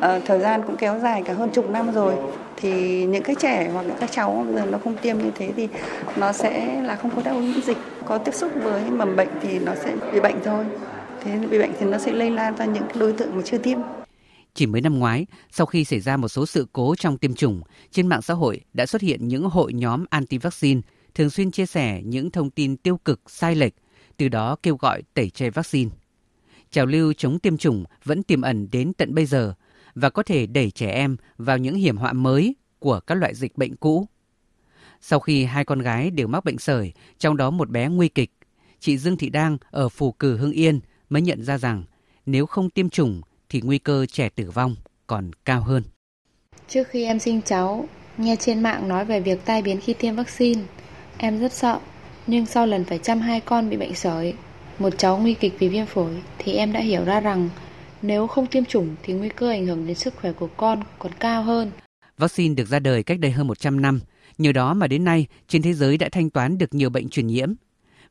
[0.00, 2.14] À, thời gian cũng kéo dài cả hơn chục năm rồi.
[2.56, 5.50] Thì những cái trẻ hoặc những các cháu bây giờ nó không tiêm như thế
[5.56, 5.68] thì
[6.16, 9.28] nó sẽ là không có đáp ứng miễn dịch có tiếp xúc với mầm bệnh
[9.42, 10.64] thì nó sẽ bị bệnh thôi.
[11.24, 13.78] Thế bị bệnh thì nó sẽ lây lan ra những đối tượng mà chưa tiêm
[14.54, 17.62] chỉ mới năm ngoái, sau khi xảy ra một số sự cố trong tiêm chủng,
[17.90, 20.80] trên mạng xã hội đã xuất hiện những hội nhóm anti-vaccine
[21.14, 23.72] thường xuyên chia sẻ những thông tin tiêu cực, sai lệch,
[24.16, 25.90] từ đó kêu gọi tẩy chay vaccine.
[26.70, 29.54] Trào lưu chống tiêm chủng vẫn tiềm ẩn đến tận bây giờ
[29.94, 33.56] và có thể đẩy trẻ em vào những hiểm họa mới của các loại dịch
[33.56, 34.08] bệnh cũ.
[35.00, 38.30] Sau khi hai con gái đều mắc bệnh sởi, trong đó một bé nguy kịch,
[38.80, 41.84] chị Dương Thị Đang ở Phù Cử Hưng Yên mới nhận ra rằng
[42.26, 43.20] nếu không tiêm chủng
[43.52, 45.82] thì nguy cơ trẻ tử vong còn cao hơn.
[46.68, 47.88] Trước khi em sinh cháu,
[48.18, 50.62] nghe trên mạng nói về việc tai biến khi tiêm vaccine,
[51.18, 51.78] em rất sợ.
[52.26, 54.34] Nhưng sau lần phải chăm hai con bị bệnh sởi,
[54.78, 57.48] một cháu nguy kịch vì viêm phổi, thì em đã hiểu ra rằng
[58.02, 61.12] nếu không tiêm chủng thì nguy cơ ảnh hưởng đến sức khỏe của con còn
[61.20, 61.70] cao hơn.
[62.18, 64.00] Vaccine được ra đời cách đây hơn 100 năm,
[64.38, 67.26] nhờ đó mà đến nay trên thế giới đã thanh toán được nhiều bệnh truyền
[67.26, 67.52] nhiễm.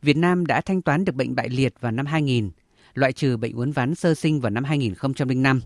[0.01, 2.49] Việt Nam đã thanh toán được bệnh bại liệt vào năm 2000,
[2.93, 5.61] loại trừ bệnh uốn ván sơ sinh vào năm 2005.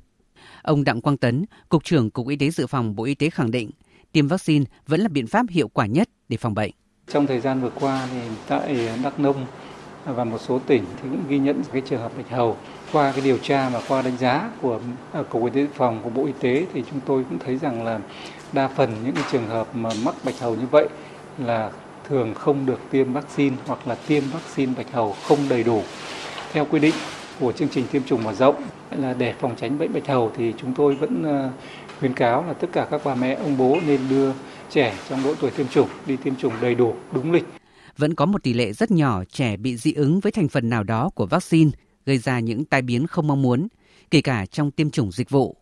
[0.61, 3.51] Ông Đặng Quang Tấn, Cục trưởng Cục Y tế Dự phòng Bộ Y tế khẳng
[3.51, 3.71] định
[4.11, 6.71] tiêm vaccine vẫn là biện pháp hiệu quả nhất để phòng bệnh.
[7.11, 9.45] Trong thời gian vừa qua thì tại Đắk Nông
[10.05, 12.57] và một số tỉnh thì cũng ghi nhận cái trường hợp bạch hầu
[12.91, 14.79] qua cái điều tra và qua đánh giá của
[15.13, 17.57] à, cục y tế dự phòng của bộ y tế thì chúng tôi cũng thấy
[17.57, 17.99] rằng là
[18.53, 20.87] đa phần những cái trường hợp mà mắc bạch hầu như vậy
[21.37, 21.71] là
[22.09, 25.83] thường không được tiêm vaccine hoặc là tiêm vaccine bạch hầu không đầy đủ
[26.53, 26.95] theo quy định
[27.39, 28.55] của chương trình tiêm chủng mở rộng
[28.91, 31.49] là để phòng tránh bệnh bạch hầu thì chúng tôi vẫn ờ,
[31.99, 34.31] khuyến cáo là tất cả các bà mẹ ông bố nên đưa
[34.69, 37.45] trẻ trong độ tuổi tiêm chủng đi tiêm chủng đầy đủ đúng lịch
[37.97, 40.83] vẫn có một tỷ lệ rất nhỏ trẻ bị dị ứng với thành phần nào
[40.83, 41.71] đó của vaccine
[42.05, 43.67] gây ra những tai biến không mong muốn,
[44.11, 45.57] kể cả trong tiêm chủng dịch vụ,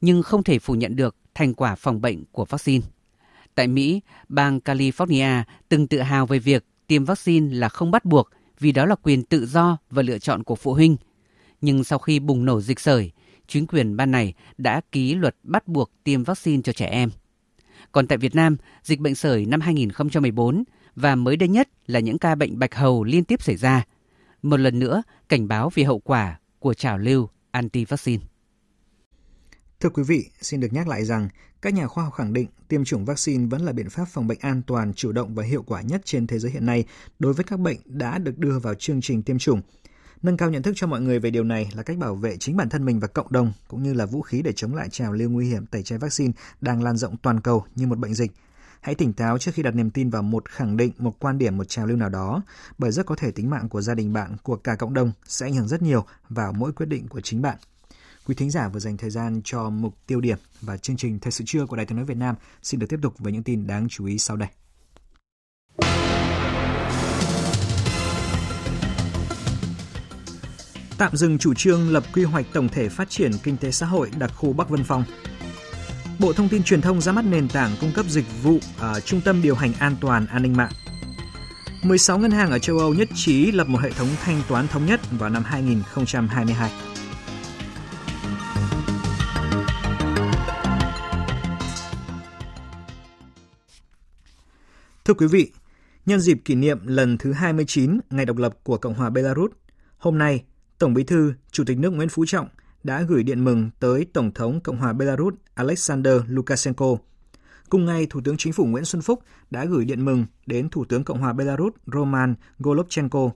[0.00, 2.86] nhưng không thể phủ nhận được thành quả phòng bệnh của vaccine.
[3.54, 8.30] Tại Mỹ, bang California từng tự hào về việc tiêm vaccine là không bắt buộc
[8.60, 10.96] vì đó là quyền tự do và lựa chọn của phụ huynh.
[11.64, 13.12] Nhưng sau khi bùng nổ dịch sởi,
[13.46, 17.10] chính quyền ban này đã ký luật bắt buộc tiêm vaccine cho trẻ em.
[17.92, 20.64] Còn tại Việt Nam, dịch bệnh sởi năm 2014
[20.96, 23.84] và mới đây nhất là những ca bệnh bạch hầu liên tiếp xảy ra.
[24.42, 28.18] Một lần nữa, cảnh báo về hậu quả của trào lưu anti-vaccine.
[29.80, 31.28] Thưa quý vị, xin được nhắc lại rằng
[31.62, 34.38] các nhà khoa học khẳng định tiêm chủng vaccine vẫn là biện pháp phòng bệnh
[34.40, 36.84] an toàn, chủ động và hiệu quả nhất trên thế giới hiện nay
[37.18, 39.60] đối với các bệnh đã được đưa vào chương trình tiêm chủng.
[40.22, 42.56] Nâng cao nhận thức cho mọi người về điều này là cách bảo vệ chính
[42.56, 45.12] bản thân mình và cộng đồng, cũng như là vũ khí để chống lại trào
[45.12, 48.32] lưu nguy hiểm tẩy chay vaccine đang lan rộng toàn cầu như một bệnh dịch.
[48.80, 51.56] Hãy tỉnh táo trước khi đặt niềm tin vào một khẳng định, một quan điểm,
[51.56, 52.42] một trào lưu nào đó,
[52.78, 55.46] bởi rất có thể tính mạng của gia đình bạn, của cả cộng đồng sẽ
[55.46, 57.56] ảnh hưởng rất nhiều vào mỗi quyết định của chính bạn.
[58.26, 61.32] Quý thính giả vừa dành thời gian cho mục tiêu điểm và chương trình Thời
[61.32, 63.66] sự trưa của Đài tiếng nói Việt Nam xin được tiếp tục với những tin
[63.66, 64.48] đáng chú ý sau đây.
[70.98, 74.10] Tạm dừng chủ trương lập quy hoạch tổng thể phát triển kinh tế xã hội
[74.18, 75.04] đặc khu Bắc Vân Phong.
[76.18, 79.20] Bộ Thông tin Truyền thông ra mắt nền tảng cung cấp dịch vụ ở Trung
[79.20, 80.72] tâm điều hành an toàn an ninh mạng.
[81.82, 84.86] 16 ngân hàng ở châu Âu nhất trí lập một hệ thống thanh toán thống
[84.86, 86.70] nhất vào năm 2022.
[95.04, 95.52] Thưa quý vị,
[96.06, 99.50] nhân dịp kỷ niệm lần thứ 29 ngày độc lập của Cộng hòa Belarus,
[99.98, 100.44] hôm nay,
[100.84, 102.48] Tổng Bí thư, Chủ tịch nước Nguyễn Phú Trọng
[102.82, 106.96] đã gửi điện mừng tới Tổng thống Cộng hòa Belarus Alexander Lukashenko.
[107.68, 110.84] Cùng ngày, Thủ tướng Chính phủ Nguyễn Xuân Phúc đã gửi điện mừng đến Thủ
[110.84, 113.30] tướng Cộng hòa Belarus Roman Golubchenko.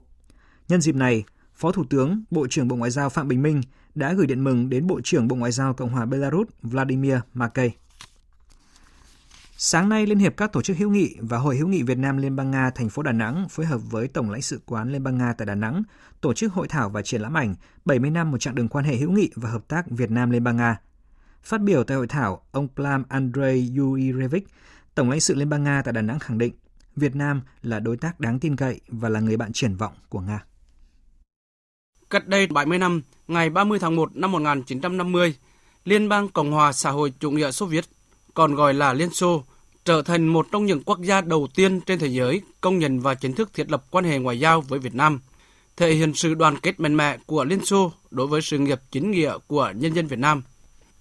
[0.67, 1.23] Nhân dịp này,
[1.55, 3.61] Phó Thủ tướng, Bộ trưởng Bộ Ngoại giao Phạm Bình Minh
[3.95, 7.71] đã gửi điện mừng đến Bộ trưởng Bộ Ngoại giao Cộng hòa Belarus Vladimir Makey.
[9.61, 12.17] Sáng nay, Liên hiệp các tổ chức hữu nghị và Hội hữu nghị Việt Nam
[12.17, 15.03] Liên bang Nga thành phố Đà Nẵng phối hợp với Tổng lãnh sự quán Liên
[15.03, 15.83] bang Nga tại Đà Nẵng
[16.21, 17.55] tổ chức hội thảo và triển lãm ảnh
[17.85, 20.43] 70 năm một chặng đường quan hệ hữu nghị và hợp tác Việt Nam Liên
[20.43, 20.79] bang Nga.
[21.43, 24.47] Phát biểu tại hội thảo, ông Plam Andrei Yurevich,
[24.95, 26.53] Tổng lãnh sự Liên bang Nga tại Đà Nẵng khẳng định
[26.95, 30.19] Việt Nam là đối tác đáng tin cậy và là người bạn triển vọng của
[30.19, 30.43] Nga.
[32.09, 35.35] Cách đây 70 năm, ngày 30 tháng 1 năm 1950,
[35.85, 37.85] Liên bang Cộng hòa xã hội chủ nghĩa Xô Viết,
[38.33, 39.43] còn gọi là Liên Xô,
[39.85, 43.15] trở thành một trong những quốc gia đầu tiên trên thế giới công nhận và
[43.15, 45.19] chính thức thiết lập quan hệ ngoại giao với Việt Nam,
[45.77, 49.11] thể hiện sự đoàn kết mạnh mẽ của Liên Xô đối với sự nghiệp chính
[49.11, 50.43] nghĩa của nhân dân Việt Nam.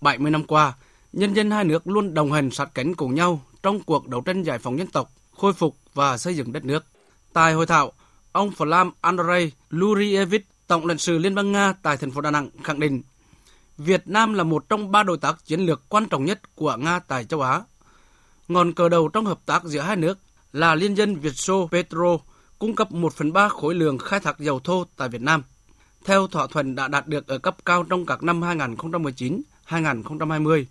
[0.00, 0.72] 70 năm qua,
[1.12, 4.42] nhân dân hai nước luôn đồng hành sát cánh cùng nhau trong cuộc đấu tranh
[4.42, 6.84] giải phóng dân tộc, khôi phục và xây dựng đất nước.
[7.32, 7.92] Tại hội thảo,
[8.32, 12.50] ông Flam Andrei Lurievich, Tổng lãnh sự Liên bang Nga tại thành phố Đà Nẵng
[12.64, 13.02] khẳng định
[13.78, 16.98] Việt Nam là một trong ba đối tác chiến lược quan trọng nhất của Nga
[16.98, 17.62] tại châu Á.
[18.48, 20.18] Ngọn cờ đầu trong hợp tác giữa hai nước
[20.52, 22.18] là liên dân Vietso Petro
[22.58, 25.42] cung cấp 1 phần 3 khối lượng khai thác dầu thô tại Việt Nam.
[26.04, 28.40] Theo thỏa thuận đã đạt được ở cấp cao trong các năm
[29.68, 30.64] 2019-2020,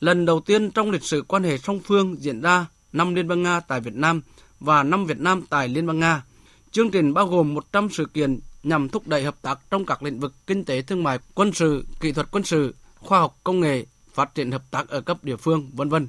[0.00, 3.42] lần đầu tiên trong lịch sử quan hệ song phương diễn ra năm Liên bang
[3.42, 4.22] Nga tại Việt Nam
[4.60, 6.22] và năm Việt Nam tại Liên bang Nga.
[6.70, 10.20] Chương trình bao gồm 100 sự kiện nhằm thúc đẩy hợp tác trong các lĩnh
[10.20, 13.84] vực kinh tế thương mại, quân sự, kỹ thuật quân sự, khoa học công nghệ,
[14.14, 16.08] phát triển hợp tác ở cấp địa phương, vân vân.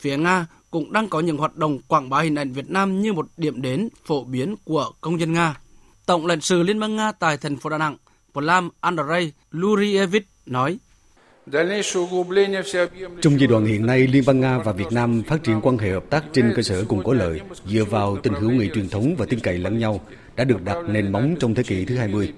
[0.00, 3.12] Phía Nga cũng đang có những hoạt động quảng bá hình ảnh Việt Nam như
[3.12, 5.60] một điểm đến phổ biến của công dân Nga.
[6.06, 7.96] Tổng lãnh sự Liên bang Nga tại thành phố Đà Nẵng,
[8.34, 10.78] Vlam Andrei Lurievich nói:
[13.22, 15.90] trong giai đoạn hiện nay, Liên bang Nga và Việt Nam phát triển quan hệ
[15.90, 19.14] hợp tác trên cơ sở cùng có lợi, dựa vào tình hữu nghị truyền thống
[19.18, 20.00] và tin cậy lẫn nhau,
[20.40, 22.32] đã được đặt nền móng trong thế kỷ thứ 20.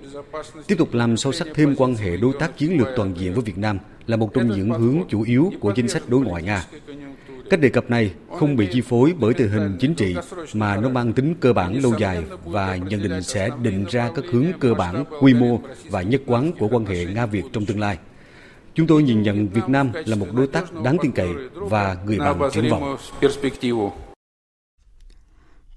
[0.67, 3.43] Tiếp tục làm sâu sắc thêm quan hệ đối tác chiến lược toàn diện với
[3.43, 6.65] Việt Nam là một trong những hướng chủ yếu của chính sách đối ngoại Nga.
[7.51, 10.17] Cách đề cập này không bị chi phối bởi tình hình chính trị
[10.55, 14.25] mà nó mang tính cơ bản lâu dài và nhận định sẽ định ra các
[14.31, 17.99] hướng cơ bản, quy mô và nhất quán của quan hệ Nga-Việt trong tương lai.
[18.75, 22.19] Chúng tôi nhìn nhận Việt Nam là một đối tác đáng tin cậy và người
[22.19, 22.97] bạn triển vọng.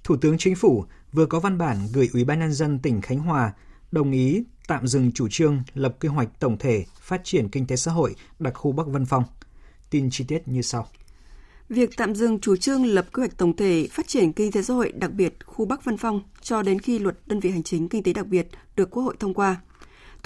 [0.04, 0.84] Thủ tướng Chính phủ
[1.16, 3.52] vừa có văn bản gửi Ủy ban nhân dân tỉnh Khánh Hòa,
[3.92, 7.76] đồng ý tạm dừng chủ trương lập quy hoạch tổng thể phát triển kinh tế
[7.76, 9.24] xã hội đặc khu Bắc Vân Phong.
[9.90, 10.86] Tin chi tiết như sau.
[11.68, 14.74] Việc tạm dừng chủ trương lập quy hoạch tổng thể phát triển kinh tế xã
[14.74, 17.88] hội đặc biệt khu Bắc Vân Phong cho đến khi luật đơn vị hành chính
[17.88, 19.60] kinh tế đặc biệt được Quốc hội thông qua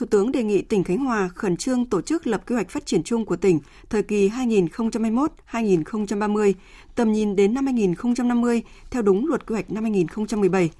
[0.01, 2.86] Thủ tướng đề nghị tỉnh Khánh Hòa khẩn trương tổ chức lập kế hoạch phát
[2.86, 6.53] triển chung của tỉnh thời kỳ 2021-2030,
[6.94, 10.70] tầm nhìn đến năm 2050 theo đúng luật quy hoạch năm 2017,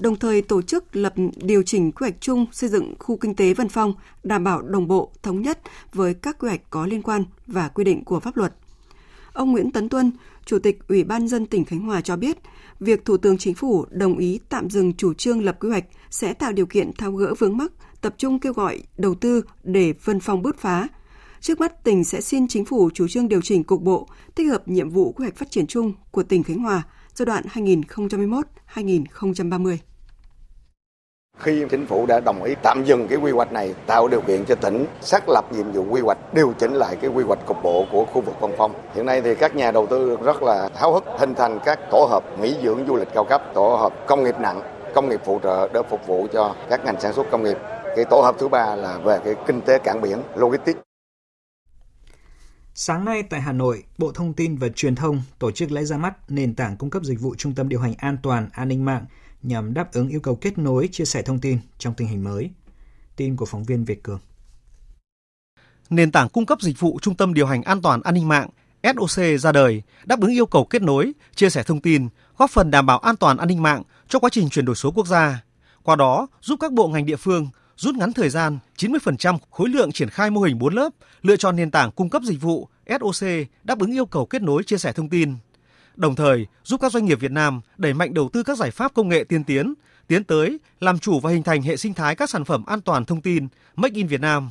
[0.00, 3.54] đồng thời tổ chức lập điều chỉnh quy hoạch chung xây dựng khu kinh tế
[3.54, 5.58] Vân Phong, đảm bảo đồng bộ, thống nhất
[5.92, 8.54] với các quy hoạch có liên quan và quy định của pháp luật.
[9.32, 10.12] Ông Nguyễn Tấn Tuân,
[10.44, 12.38] Chủ tịch Ủy ban dân tỉnh Khánh Hòa cho biết,
[12.80, 16.32] việc Thủ tướng Chính phủ đồng ý tạm dừng chủ trương lập quy hoạch sẽ
[16.32, 20.20] tạo điều kiện tháo gỡ vướng mắc, tập trung kêu gọi đầu tư để phân
[20.20, 20.88] Phong bứt phá.
[21.40, 24.68] Trước mắt, tỉnh sẽ xin chính phủ chủ trương điều chỉnh cục bộ, tích hợp
[24.68, 26.82] nhiệm vụ quy hoạch phát triển chung của tỉnh Khánh Hòa
[27.14, 27.44] giai đoạn
[28.74, 29.76] 2021-2030
[31.40, 34.44] khi chính phủ đã đồng ý tạm dừng cái quy hoạch này tạo điều kiện
[34.44, 37.62] cho tỉnh xác lập nhiệm vụ quy hoạch điều chỉnh lại cái quy hoạch cục
[37.62, 38.72] bộ của khu vực Vân Phong.
[38.94, 42.06] Hiện nay thì các nhà đầu tư rất là háo hức hình thành các tổ
[42.10, 44.60] hợp nghỉ dưỡng du lịch cao cấp, tổ hợp công nghiệp nặng,
[44.94, 47.56] công nghiệp phụ trợ để phục vụ cho các ngành sản xuất công nghiệp.
[47.96, 50.78] Cái tổ hợp thứ ba là về cái kinh tế cảng biển, logistics.
[52.74, 55.96] Sáng nay tại Hà Nội, Bộ Thông tin và Truyền thông tổ chức lễ ra
[55.96, 58.84] mắt nền tảng cung cấp dịch vụ trung tâm điều hành an toàn an ninh
[58.84, 59.06] mạng
[59.42, 62.50] nhằm đáp ứng yêu cầu kết nối, chia sẻ thông tin trong tình hình mới.
[63.16, 64.20] Tin của phóng viên Việt Cường.
[65.90, 68.48] Nền tảng cung cấp dịch vụ trung tâm điều hành an toàn an ninh mạng
[68.82, 72.70] SOC ra đời, đáp ứng yêu cầu kết nối, chia sẻ thông tin, góp phần
[72.70, 75.42] đảm bảo an toàn an ninh mạng cho quá trình chuyển đổi số quốc gia.
[75.82, 77.48] Qua đó, giúp các bộ ngành địa phương
[77.80, 80.88] rút ngắn thời gian 90% khối lượng triển khai mô hình 4 lớp,
[81.22, 83.28] lựa chọn nền tảng cung cấp dịch vụ SOC
[83.64, 85.34] đáp ứng yêu cầu kết nối chia sẻ thông tin
[85.96, 88.94] đồng thời giúp các doanh nghiệp Việt Nam đẩy mạnh đầu tư các giải pháp
[88.94, 89.74] công nghệ tiên tiến,
[90.06, 93.04] tiến tới làm chủ và hình thành hệ sinh thái các sản phẩm an toàn
[93.04, 94.50] thông tin Make in Việt Nam.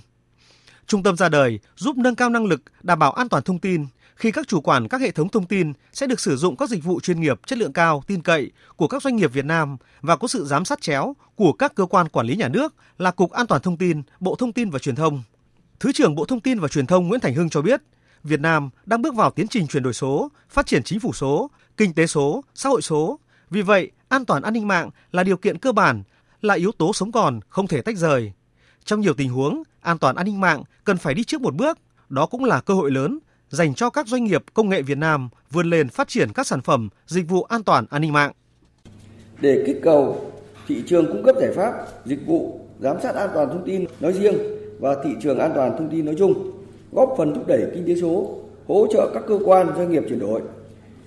[0.88, 3.86] Trung tâm ra đời giúp nâng cao năng lực đảm bảo an toàn thông tin
[4.20, 6.84] khi các chủ quản các hệ thống thông tin sẽ được sử dụng các dịch
[6.84, 10.16] vụ chuyên nghiệp chất lượng cao, tin cậy của các doanh nghiệp Việt Nam và
[10.16, 13.32] có sự giám sát chéo của các cơ quan quản lý nhà nước là Cục
[13.32, 15.24] An toàn thông tin, Bộ Thông tin và Truyền thông.
[15.80, 17.82] Thứ trưởng Bộ Thông tin và Truyền thông Nguyễn Thành Hưng cho biết,
[18.24, 21.50] Việt Nam đang bước vào tiến trình chuyển đổi số, phát triển chính phủ số,
[21.78, 23.20] kinh tế số, xã hội số.
[23.50, 26.04] Vì vậy, an toàn an ninh mạng là điều kiện cơ bản,
[26.42, 28.32] là yếu tố sống còn, không thể tách rời.
[28.86, 31.78] Trong nhiều tình huống, an toàn an ninh mạng cần phải đi trước một bước,
[32.10, 35.30] đó cũng là cơ hội lớn dành cho các doanh nghiệp công nghệ Việt Nam
[35.52, 38.32] vươn lên phát triển các sản phẩm, dịch vụ an toàn an ninh mạng.
[39.42, 40.32] Để kích cầu
[40.68, 41.74] thị trường cung cấp giải pháp,
[42.06, 44.36] dịch vụ giám sát an toàn thông tin nói riêng
[44.80, 46.52] và thị trường an toàn thông tin nói chung,
[46.92, 50.20] góp phần thúc đẩy kinh tế số, hỗ trợ các cơ quan doanh nghiệp chuyển
[50.20, 50.42] đổi,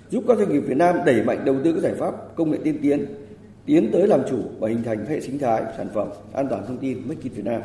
[0.09, 2.57] giúp các doanh nghiệp Việt Nam đẩy mạnh đầu tư các giải pháp công nghệ
[2.63, 3.05] tiên tiến,
[3.65, 6.77] tiến tới làm chủ và hình thành hệ sinh thái sản phẩm an toàn thông
[6.77, 7.61] tin Make in Việt Nam.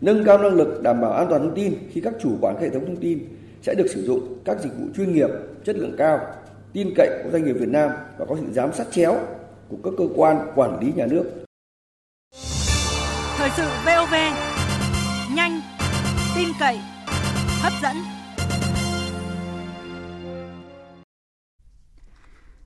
[0.00, 2.70] Nâng cao năng lực đảm bảo an toàn thông tin khi các chủ quản hệ
[2.70, 3.18] thống thông tin
[3.62, 5.28] sẽ được sử dụng các dịch vụ chuyên nghiệp,
[5.64, 6.20] chất lượng cao,
[6.72, 9.18] tin cậy của doanh nghiệp Việt Nam và có sự giám sát chéo
[9.68, 11.24] của các cơ quan quản lý nhà nước.
[13.36, 14.14] Thời sự VOV,
[15.34, 15.60] nhanh,
[16.36, 16.78] tin cậy,
[17.60, 17.96] hấp dẫn.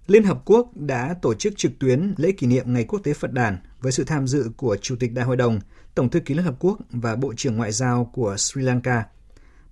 [0.07, 3.33] Liên Hợp Quốc đã tổ chức trực tuyến lễ kỷ niệm Ngày Quốc tế Phật
[3.33, 5.61] đàn với sự tham dự của Chủ tịch Đại hội đồng,
[5.95, 9.05] Tổng thư ký Liên Hợp Quốc và Bộ trưởng Ngoại giao của Sri Lanka.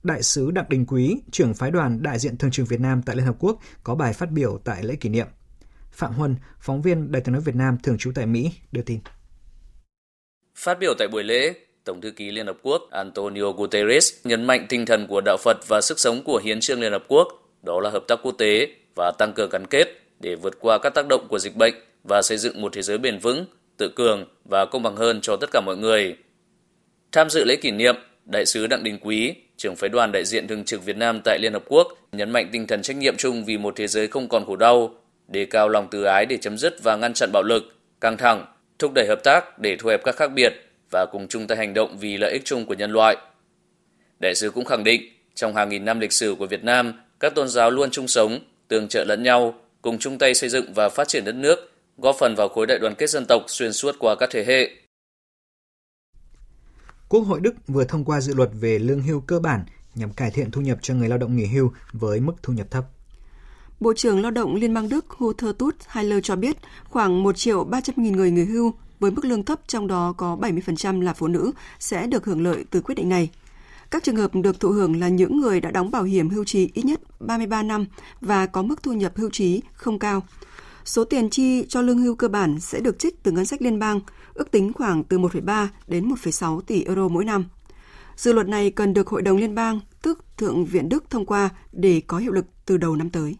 [0.02, 3.16] Đại sứ Đặng Đình Quý, trưởng phái đoàn đại diện thường trực Việt Nam tại
[3.16, 5.26] Liên Hợp Quốc có bài phát biểu tại lễ kỷ niệm.
[5.92, 9.00] Phạm Huân, phóng viên Đài tiếng nói Việt Nam thường trú tại Mỹ, đưa tin.
[10.54, 14.66] Phát biểu tại buổi lễ, Tổng thư ký Liên Hợp Quốc Antonio Guterres nhấn mạnh
[14.68, 17.28] tinh thần của đạo Phật và sức sống của Hiến trương Liên Hợp Quốc,
[17.62, 19.88] đó là hợp tác quốc tế và tăng cường gắn kết
[20.20, 21.74] để vượt qua các tác động của dịch bệnh
[22.04, 23.46] và xây dựng một thế giới bền vững,
[23.76, 26.16] tự cường và công bằng hơn cho tất cả mọi người.
[27.12, 27.94] Tham dự lễ kỷ niệm,
[28.24, 31.38] Đại sứ Đặng Đình Quý, trưởng phái đoàn đại diện thường trực Việt Nam tại
[31.38, 34.28] Liên Hợp Quốc, nhấn mạnh tinh thần trách nhiệm chung vì một thế giới không
[34.28, 34.94] còn khổ đau,
[35.28, 37.62] đề cao lòng từ ái để chấm dứt và ngăn chặn bạo lực,
[38.00, 38.46] căng thẳng,
[38.78, 40.52] thúc đẩy hợp tác để thu hẹp các khác biệt
[40.90, 43.16] và cùng chung tay hành động vì lợi ích chung của nhân loại.
[44.20, 45.02] Đại sứ cũng khẳng định,
[45.34, 48.38] trong hàng nghìn năm lịch sử của Việt Nam, các tôn giáo luôn chung sống,
[48.68, 52.16] tương trợ lẫn nhau, cùng chung tay xây dựng và phát triển đất nước, góp
[52.18, 54.70] phần vào khối đại đoàn kết dân tộc xuyên suốt qua các thế hệ.
[57.10, 60.30] Quốc hội Đức vừa thông qua dự luật về lương hưu cơ bản nhằm cải
[60.30, 62.84] thiện thu nhập cho người lao động nghỉ hưu với mức thu nhập thấp.
[63.80, 66.56] Bộ trưởng Lao động Liên bang Đức Hutter Tut Heiler cho biết
[66.90, 70.36] khoảng 1 triệu 300 nghìn người nghỉ hưu với mức lương thấp trong đó có
[70.40, 73.30] 70% là phụ nữ sẽ được hưởng lợi từ quyết định này.
[73.90, 76.70] Các trường hợp được thụ hưởng là những người đã đóng bảo hiểm hưu trí
[76.74, 77.86] ít nhất 33 năm
[78.20, 80.22] và có mức thu nhập hưu trí không cao.
[80.84, 83.78] Số tiền chi cho lương hưu cơ bản sẽ được trích từ ngân sách liên
[83.78, 84.00] bang,
[84.40, 87.44] ước tính khoảng từ 1,3 đến 1,6 tỷ euro mỗi năm.
[88.16, 91.50] Dự luật này cần được Hội đồng Liên bang, tức Thượng viện Đức thông qua
[91.72, 93.36] để có hiệu lực từ đầu năm tới.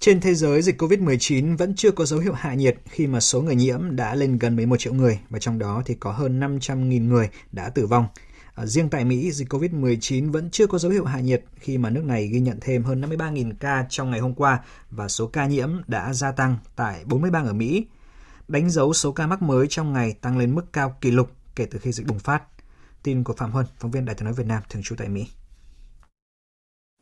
[0.00, 3.42] Trên thế giới, dịch COVID-19 vẫn chưa có dấu hiệu hạ nhiệt khi mà số
[3.42, 7.08] người nhiễm đã lên gần 11 triệu người và trong đó thì có hơn 500.000
[7.08, 8.06] người đã tử vong.
[8.54, 11.90] À, riêng tại Mỹ, dịch COVID-19 vẫn chưa có dấu hiệu hạ nhiệt khi mà
[11.90, 14.60] nước này ghi nhận thêm hơn 53.000 ca trong ngày hôm qua
[14.90, 17.86] và số ca nhiễm đã gia tăng tại 40 bang ở Mỹ,
[18.48, 21.66] đánh dấu số ca mắc mới trong ngày tăng lên mức cao kỷ lục kể
[21.70, 22.42] từ khi dịch bùng phát.
[23.02, 25.26] Tin của Phạm Huân, phóng viên Đài tiếng nói Việt Nam thường trú tại Mỹ.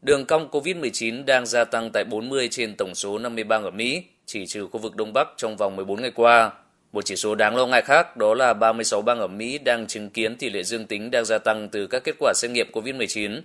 [0.02, 4.04] Đường cong COVID-19 đang gia tăng tại 40 trên tổng số 50 bang ở Mỹ,
[4.26, 6.52] chỉ trừ khu vực Đông Bắc trong vòng 14 ngày qua.
[6.92, 10.10] Một chỉ số đáng lo ngại khác đó là 36 bang ở Mỹ đang chứng
[10.10, 13.40] kiến tỷ lệ dương tính đang gia tăng từ các kết quả xét nghiệm COVID-19.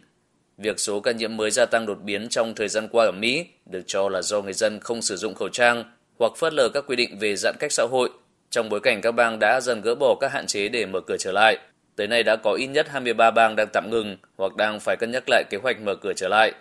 [0.58, 3.46] Việc số ca nhiễm mới gia tăng đột biến trong thời gian qua ở Mỹ
[3.66, 5.84] được cho là do người dân không sử dụng khẩu trang
[6.20, 8.10] hoặc phớt lờ các quy định về giãn cách xã hội
[8.50, 11.18] trong bối cảnh các bang đã dần gỡ bỏ các hạn chế để mở cửa
[11.20, 11.58] trở lại.
[11.96, 15.12] Tới nay đã có ít nhất 23 bang đang tạm ngừng hoặc đang phải cân
[15.12, 16.54] nhắc lại kế hoạch mở cửa trở lại.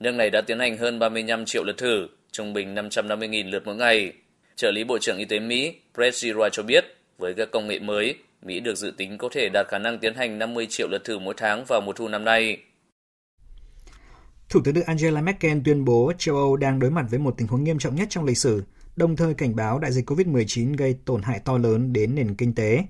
[0.00, 3.76] Nước này đã tiến hành hơn 35 triệu lượt thử, trung bình 550.000 lượt mỗi
[3.76, 4.12] ngày.
[4.56, 6.84] Trợ lý Bộ trưởng Y tế Mỹ Brett Giroir cho biết,
[7.18, 10.14] với các công nghệ mới, Mỹ được dự tính có thể đạt khả năng tiến
[10.14, 12.58] hành 50 triệu lượt thử mỗi tháng vào mùa thu năm nay.
[14.48, 17.48] Thủ tướng Đức Angela Merkel tuyên bố châu Âu đang đối mặt với một tình
[17.48, 18.62] huống nghiêm trọng nhất trong lịch sử,
[19.00, 22.54] đồng thời cảnh báo đại dịch COVID-19 gây tổn hại to lớn đến nền kinh
[22.54, 22.84] tế.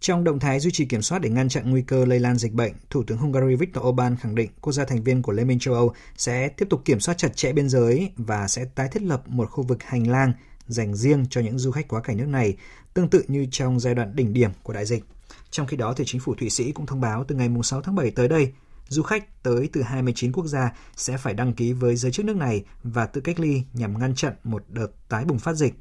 [0.00, 2.52] Trong động thái duy trì kiểm soát để ngăn chặn nguy cơ lây lan dịch
[2.52, 5.58] bệnh, Thủ tướng Hungary Viktor Orbán khẳng định quốc gia thành viên của Liên minh
[5.58, 9.02] châu Âu sẽ tiếp tục kiểm soát chặt chẽ biên giới và sẽ tái thiết
[9.02, 10.32] lập một khu vực hành lang
[10.66, 12.56] dành riêng cho những du khách quá cảnh nước này,
[12.94, 15.04] tương tự như trong giai đoạn đỉnh điểm của đại dịch.
[15.50, 17.94] Trong khi đó, thì chính phủ Thụy Sĩ cũng thông báo từ ngày 6 tháng
[17.94, 18.52] 7 tới đây,
[18.88, 22.36] du khách tới từ 29 quốc gia sẽ phải đăng ký với giới chức nước
[22.36, 25.74] này và tự cách ly nhằm ngăn chặn một đợt tái bùng phát dịch.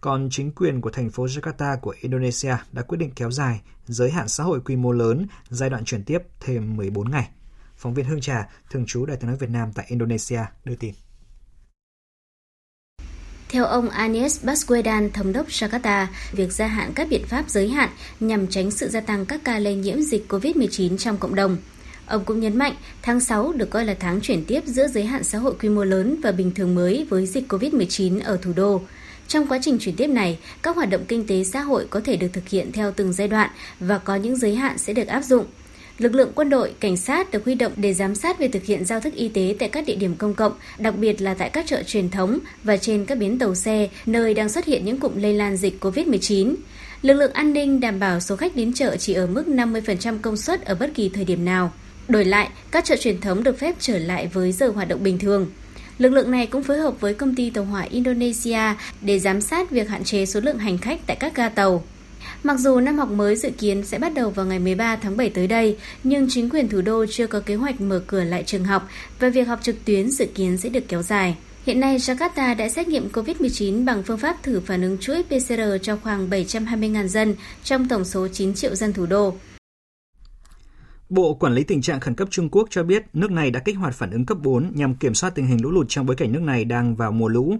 [0.00, 4.10] Còn chính quyền của thành phố Jakarta của Indonesia đã quyết định kéo dài giới
[4.10, 7.28] hạn xã hội quy mô lớn giai đoạn chuyển tiếp thêm 14 ngày.
[7.76, 10.94] Phóng viên Hương Trà, thường trú Đại tiếng nói Việt Nam tại Indonesia, đưa tin.
[13.48, 17.90] Theo ông Anies Baswedan, thống đốc Jakarta, việc gia hạn các biện pháp giới hạn
[18.20, 21.56] nhằm tránh sự gia tăng các ca lây nhiễm dịch COVID-19 trong cộng đồng.
[22.08, 25.24] Ông cũng nhấn mạnh tháng 6 được coi là tháng chuyển tiếp giữa giới hạn
[25.24, 28.80] xã hội quy mô lớn và bình thường mới với dịch COVID-19 ở thủ đô.
[29.28, 32.16] Trong quá trình chuyển tiếp này, các hoạt động kinh tế xã hội có thể
[32.16, 33.50] được thực hiện theo từng giai đoạn
[33.80, 35.44] và có những giới hạn sẽ được áp dụng.
[35.98, 38.84] Lực lượng quân đội, cảnh sát được huy động để giám sát việc thực hiện
[38.84, 41.66] giao thức y tế tại các địa điểm công cộng, đặc biệt là tại các
[41.66, 45.12] chợ truyền thống và trên các bến tàu xe, nơi đang xuất hiện những cụm
[45.16, 46.54] lây lan dịch COVID-19.
[47.02, 50.36] Lực lượng an ninh đảm bảo số khách đến chợ chỉ ở mức 50% công
[50.36, 51.72] suất ở bất kỳ thời điểm nào.
[52.08, 55.18] Đổi lại, các chợ truyền thống được phép trở lại với giờ hoạt động bình
[55.18, 55.46] thường.
[55.98, 58.60] Lực lượng này cũng phối hợp với công ty tàu hỏa Indonesia
[59.00, 61.84] để giám sát việc hạn chế số lượng hành khách tại các ga tàu.
[62.42, 65.30] Mặc dù năm học mới dự kiến sẽ bắt đầu vào ngày 13 tháng 7
[65.30, 68.64] tới đây, nhưng chính quyền thủ đô chưa có kế hoạch mở cửa lại trường
[68.64, 68.88] học
[69.18, 71.36] và việc học trực tuyến dự kiến sẽ được kéo dài.
[71.66, 75.60] Hiện nay, Jakarta đã xét nghiệm COVID-19 bằng phương pháp thử phản ứng chuỗi PCR
[75.82, 77.34] cho khoảng 720.000 dân
[77.64, 79.34] trong tổng số 9 triệu dân thủ đô.
[81.08, 83.76] Bộ Quản lý tình trạng khẩn cấp Trung Quốc cho biết nước này đã kích
[83.76, 86.32] hoạt phản ứng cấp 4 nhằm kiểm soát tình hình lũ lụt trong bối cảnh
[86.32, 87.56] nước này đang vào mùa lũ.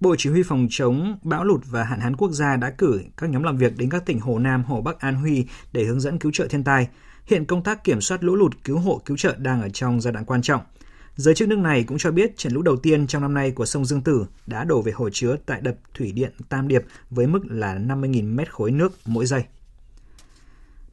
[0.00, 3.30] Bộ Chỉ huy phòng chống bão lụt và hạn hán quốc gia đã cử các
[3.30, 6.18] nhóm làm việc đến các tỉnh Hồ Nam, Hồ Bắc, An Huy để hướng dẫn
[6.18, 6.88] cứu trợ thiên tai.
[7.26, 10.12] Hiện công tác kiểm soát lũ lụt, cứu hộ, cứu trợ đang ở trong giai
[10.12, 10.60] đoạn quan trọng.
[11.16, 13.66] Giới chức nước này cũng cho biết trận lũ đầu tiên trong năm nay của
[13.66, 17.26] sông Dương Tử đã đổ về hồ chứa tại đập thủy điện Tam Điệp với
[17.26, 19.44] mức là 50.000 mét khối nước mỗi giây.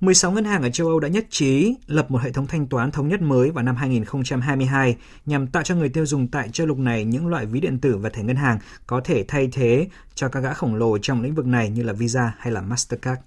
[0.01, 2.91] 16 ngân hàng ở châu Âu đã nhất trí lập một hệ thống thanh toán
[2.91, 6.77] thống nhất mới vào năm 2022 nhằm tạo cho người tiêu dùng tại châu lục
[6.77, 10.29] này những loại ví điện tử và thẻ ngân hàng có thể thay thế cho
[10.29, 13.21] các gã khổng lồ trong lĩnh vực này như là Visa hay là Mastercard.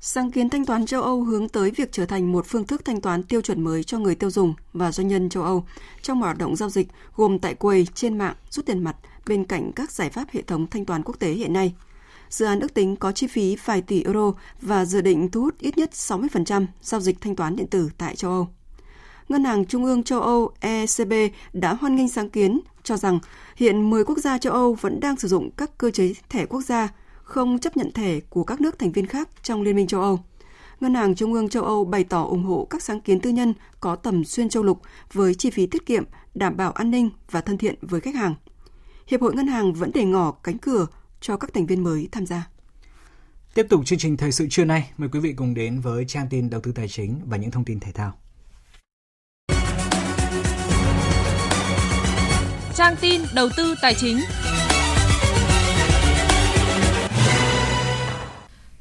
[0.00, 3.00] Sáng kiến thanh toán châu Âu hướng tới việc trở thành một phương thức thanh
[3.00, 5.64] toán tiêu chuẩn mới cho người tiêu dùng và doanh nhân châu Âu
[6.02, 9.72] trong hoạt động giao dịch gồm tại quầy, trên mạng, rút tiền mặt bên cạnh
[9.72, 11.74] các giải pháp hệ thống thanh toán quốc tế hiện nay.
[12.28, 15.58] Dự án ước tính có chi phí vài tỷ euro và dự định thu hút
[15.58, 18.48] ít nhất 60% giao dịch thanh toán điện tử tại châu Âu.
[19.28, 21.12] Ngân hàng Trung ương châu Âu ECB
[21.52, 23.18] đã hoan nghênh sáng kiến, cho rằng
[23.56, 26.60] hiện 10 quốc gia châu Âu vẫn đang sử dụng các cơ chế thẻ quốc
[26.60, 26.88] gia,
[27.22, 30.20] không chấp nhận thẻ của các nước thành viên khác trong Liên minh châu Âu.
[30.80, 33.54] Ngân hàng Trung ương châu Âu bày tỏ ủng hộ các sáng kiến tư nhân
[33.80, 34.80] có tầm xuyên châu lục
[35.12, 36.04] với chi phí tiết kiệm,
[36.34, 38.34] đảm bảo an ninh và thân thiện với khách hàng.
[39.06, 40.86] Hiệp hội Ngân hàng vẫn để ngỏ cánh cửa
[41.26, 42.48] cho các thành viên mới tham gia.
[43.54, 46.26] Tiếp tục chương trình thời sự trưa nay, mời quý vị cùng đến với trang
[46.30, 48.12] tin đầu tư tài chính và những thông tin thể thao.
[52.74, 54.18] Trang tin đầu tư tài chính.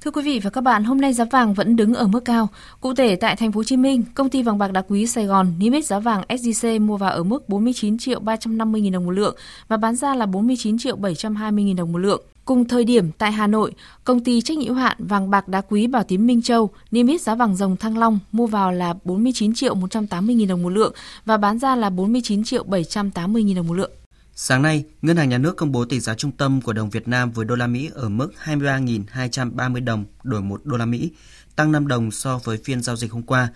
[0.01, 2.47] Thưa quý vị và các bạn, hôm nay giá vàng vẫn đứng ở mức cao.
[2.81, 5.25] Cụ thể tại thành phố Hồ Chí Minh, công ty vàng bạc đá quý Sài
[5.25, 9.05] Gòn niêm yết giá vàng SJC mua vào ở mức 49 triệu 350 000 đồng
[9.05, 9.35] một lượng
[9.67, 12.21] và bán ra là 49 triệu 720 000 đồng một lượng.
[12.45, 13.73] Cùng thời điểm tại Hà Nội,
[14.03, 17.21] công ty trách nhiệm hạn vàng bạc đá quý Bảo Tín Minh Châu niêm yết
[17.21, 20.93] giá vàng rồng Thăng Long mua vào là 49 triệu 180 000 đồng một lượng
[21.25, 23.91] và bán ra là 49 triệu 780 000 đồng một lượng.
[24.35, 27.07] Sáng nay, Ngân hàng Nhà nước công bố tỷ giá trung tâm của đồng Việt
[27.07, 31.11] Nam với đô la Mỹ ở mức 23.230 đồng đổi 1 đô la Mỹ,
[31.55, 33.49] tăng 5 đồng so với phiên giao dịch hôm qua.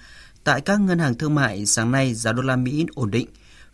[0.43, 3.27] Tại các ngân hàng thương mại, sáng nay giá đô la Mỹ ổn định.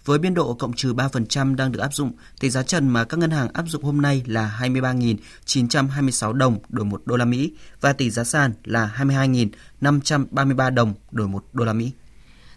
[0.06, 3.18] Với biên độ cộng trừ 3% đang được áp dụng, tỷ giá trần mà các
[3.18, 7.51] ngân hàng áp dụng hôm nay là 23.926 đồng đổi 1 đô la Mỹ
[7.82, 11.91] và tỷ giá sàn là 22.533 đồng đổi 1 đô la Mỹ.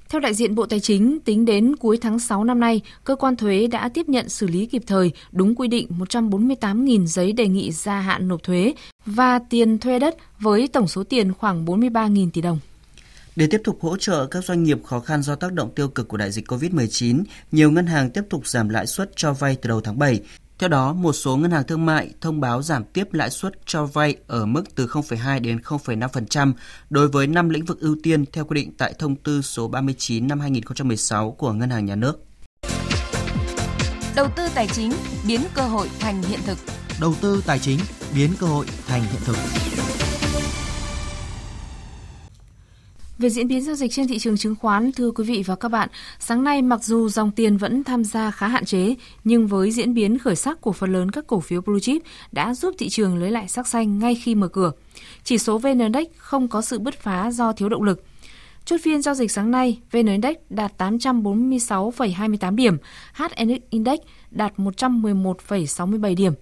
[0.08, 3.36] Theo đại diện Bộ Tài chính, tính đến cuối tháng 6 năm nay, cơ quan
[3.36, 7.72] thuế đã tiếp nhận xử lý kịp thời đúng quy định 148.000 giấy đề nghị
[7.72, 8.74] gia hạn nộp thuế
[9.06, 12.58] và tiền thuê đất với tổng số tiền khoảng 43.000 tỷ đồng.
[13.38, 16.08] Để tiếp tục hỗ trợ các doanh nghiệp khó khăn do tác động tiêu cực
[16.08, 17.22] của đại dịch COVID-19,
[17.52, 20.20] nhiều ngân hàng tiếp tục giảm lãi suất cho vay từ đầu tháng 7.
[20.58, 23.86] Theo đó, một số ngân hàng thương mại thông báo giảm tiếp lãi suất cho
[23.86, 26.52] vay ở mức từ 0,2 đến 0,5%
[26.90, 30.28] đối với 5 lĩnh vực ưu tiên theo quy định tại thông tư số 39
[30.28, 32.24] năm 2016 của Ngân hàng Nhà nước.
[34.16, 34.92] Đầu tư tài chính
[35.26, 36.58] biến cơ hội thành hiện thực.
[37.00, 37.78] Đầu tư tài chính
[38.14, 39.36] biến cơ hội thành hiện thực.
[43.18, 45.68] Về diễn biến giao dịch trên thị trường chứng khoán, thưa quý vị và các
[45.68, 45.88] bạn,
[46.18, 48.94] sáng nay mặc dù dòng tiền vẫn tham gia khá hạn chế,
[49.24, 52.02] nhưng với diễn biến khởi sắc của phần lớn các cổ phiếu blue chip
[52.32, 54.72] đã giúp thị trường lấy lại sắc xanh ngay khi mở cửa.
[55.24, 58.04] Chỉ số VN Index không có sự bứt phá do thiếu động lực.
[58.64, 62.76] Chốt phiên giao dịch sáng nay, VN Index đạt 846,28 điểm,
[63.14, 63.98] HN Index
[64.30, 66.32] đạt 111,67 điểm.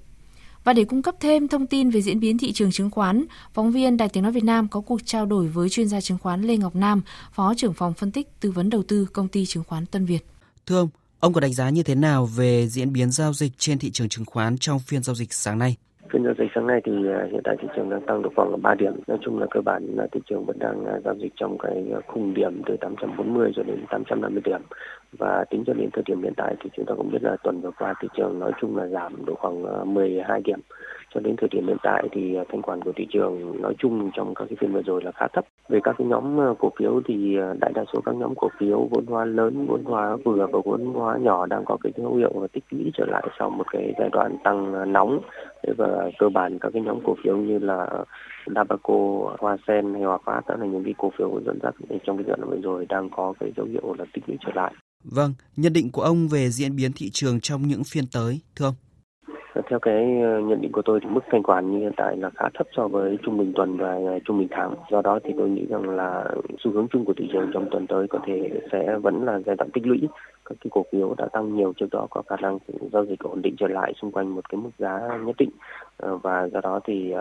[0.66, 3.72] Và để cung cấp thêm thông tin về diễn biến thị trường chứng khoán, phóng
[3.72, 6.42] viên Đài Tiếng Nói Việt Nam có cuộc trao đổi với chuyên gia chứng khoán
[6.42, 7.02] Lê Ngọc Nam,
[7.32, 10.26] Phó trưởng phòng phân tích tư vấn đầu tư công ty chứng khoán Tân Việt.
[10.66, 10.88] Thưa ông,
[11.20, 14.08] ông có đánh giá như thế nào về diễn biến giao dịch trên thị trường
[14.08, 15.76] chứng khoán trong phiên giao dịch sáng nay?
[16.10, 18.62] Phiên giao dịch sáng nay thì à, hiện tại thị trường đang tăng được khoảng
[18.62, 18.92] 3 điểm.
[19.06, 21.86] Nói chung là cơ bản là thị trường vẫn đang à, giao dịch trong cái
[21.94, 24.60] à, khung điểm từ 840 cho đến 850 điểm.
[25.18, 27.60] Và tính cho đến thời điểm hiện tại thì chúng ta cũng biết là tuần
[27.60, 30.60] vừa qua thị trường nói chung là giảm độ khoảng 12 điểm
[31.16, 34.10] cho đến thời điểm hiện tại thì à, thanh khoản của thị trường nói chung
[34.16, 35.44] trong các cái phiên vừa rồi là khá thấp.
[35.68, 38.48] Về các cái nhóm à, cổ phiếu thì à, đại đa số các nhóm cổ
[38.58, 42.14] phiếu vốn hóa lớn, vốn hóa vừa và vốn hóa nhỏ đang có cái dấu
[42.14, 45.20] hiệu và tích lũy trở lại sau một cái giai đoạn tăng nóng
[45.76, 48.04] và cơ bản các cái nhóm cổ phiếu như là
[48.54, 48.94] Dabaco,
[49.38, 51.74] Hoa Sen hay Hòa Phát đó là những cái cổ phiếu dẫn dắt
[52.06, 54.52] trong cái giai đoạn vừa rồi đang có cái dấu hiệu là tích lũy trở
[54.54, 54.74] lại.
[55.04, 58.66] Vâng, nhận định của ông về diễn biến thị trường trong những phiên tới, thưa
[58.66, 58.74] ông?
[59.56, 62.16] Ờ, theo cái ờ, nhận định của tôi thì mức thanh khoản như hiện tại
[62.16, 64.74] là khá thấp so với trung bình tuần và ờ, trung bình tháng.
[64.90, 66.24] Do đó thì tôi nghĩ rằng là
[66.58, 69.56] xu hướng chung của thị trường trong tuần tới có thể sẽ vẫn là giai
[69.56, 70.08] đoạn tích lũy.
[70.44, 72.58] Các cái cổ phiếu đã tăng nhiều trước đó có khả năng
[72.92, 75.50] giao dịch ổn định trở lại xung quanh một cái mức giá nhất định.
[75.98, 77.14] Và do đó thì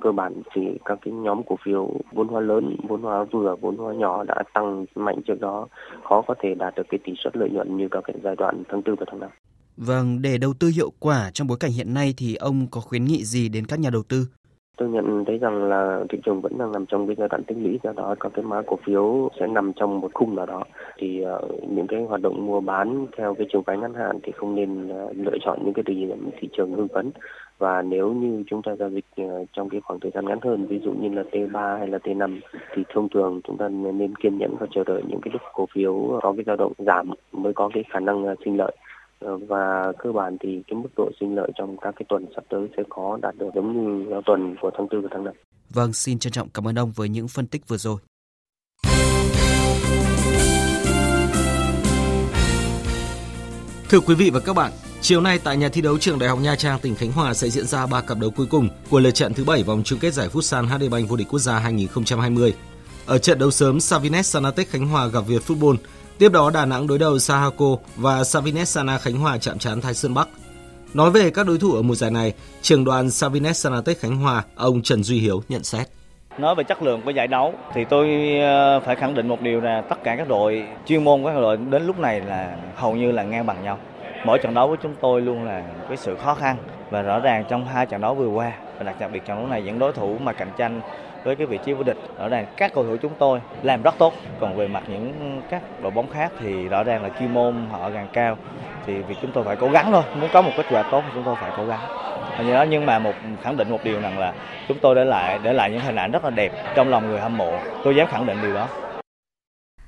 [0.00, 3.76] cơ bản thì các cái nhóm cổ phiếu vốn hóa lớn, vốn hóa vừa, vốn
[3.76, 5.66] hóa nhỏ đã tăng mạnh trước đó
[6.04, 8.62] khó có thể đạt được cái tỷ suất lợi nhuận như các cái giai đoạn
[8.68, 9.30] tháng tư và tháng năm.
[9.86, 13.04] Vâng, để đầu tư hiệu quả trong bối cảnh hiện nay thì ông có khuyến
[13.04, 14.26] nghị gì đến các nhà đầu tư?
[14.76, 17.56] Tôi nhận thấy rằng là thị trường vẫn đang nằm trong cái giai đoạn tích
[17.60, 20.64] lũy, do đó các cái mã cổ phiếu sẽ nằm trong một khung nào đó.
[20.98, 24.32] Thì uh, những cái hoạt động mua bán theo cái chiều phái ngắn hạn thì
[24.32, 27.10] không nên uh, lựa chọn những cái thời điểm thị trường hưng phấn.
[27.58, 30.66] Và nếu như chúng ta giao dịch ờ, trong cái khoảng thời gian ngắn hơn,
[30.66, 32.40] ví dụ như là T3 hay là T5
[32.74, 35.66] thì thông thường chúng ta nên kiên nhẫn và chờ đợi những cái lúc cổ
[35.74, 38.76] phiếu có cái dao động giảm mới có cái khả năng sinh lợi.
[39.20, 42.68] Và cơ bản thì cái mức độ sinh lợi trong các cái tuần sắp tới
[42.76, 45.34] sẽ có đạt được giống như tuần của tháng tư và tháng năm.
[45.70, 47.96] Vâng, xin trân trọng cảm ơn ông với những phân tích vừa rồi.
[53.88, 56.38] Thưa quý vị và các bạn, chiều nay tại nhà thi đấu trường Đại học
[56.42, 59.10] Nha Trang tỉnh Khánh Hòa sẽ diễn ra ba cặp đấu cuối cùng của lượt
[59.10, 62.54] trận thứ 7 vòng chung kết giải Futsal HD Bank vô địch quốc gia 2020.
[63.06, 65.76] Ở trận đấu sớm, Savinet Sanatech Khánh Hòa gặp Việt Football
[66.20, 69.94] Tiếp đó Đà Nẵng đối đầu Sahako và Savines Sana Khánh Hòa chạm trán Thái
[69.94, 70.28] Sơn Bắc.
[70.94, 74.44] Nói về các đối thủ ở mùa giải này, trưởng đoàn Savines Sanatech Khánh Hòa,
[74.56, 75.86] ông Trần Duy Hiếu nhận xét.
[76.38, 79.60] Nói về chất lượng của giải đấu thì tôi ờ, phải khẳng định một điều
[79.60, 83.12] là tất cả các đội chuyên môn các đội đến lúc này là hầu như
[83.12, 83.78] là ngang bằng nhau.
[84.24, 86.56] Mỗi trận đấu của chúng tôi luôn là cái sự khó khăn
[86.90, 89.62] và rõ ràng trong hai trận đấu vừa qua và đặc biệt trận đấu này
[89.62, 90.80] những đối thủ mà cạnh tranh
[91.24, 91.96] với cái vị trí vô địch.
[92.18, 94.14] Rõ ràng các cầu thủ chúng tôi làm rất tốt.
[94.40, 97.90] Còn về mặt những các đội bóng khác thì rõ ràng là chuyên môn họ
[97.94, 98.36] càng cao.
[98.86, 100.02] Thì việc chúng tôi phải cố gắng thôi.
[100.20, 101.80] Muốn có một kết quả tốt thì chúng tôi phải cố gắng.
[102.46, 103.12] Như đó nhưng mà một
[103.42, 104.34] khẳng định một điều rằng là
[104.68, 107.20] chúng tôi để lại để lại những hình ảnh rất là đẹp trong lòng người
[107.20, 107.52] hâm mộ.
[107.84, 108.68] Tôi dám khẳng định điều đó.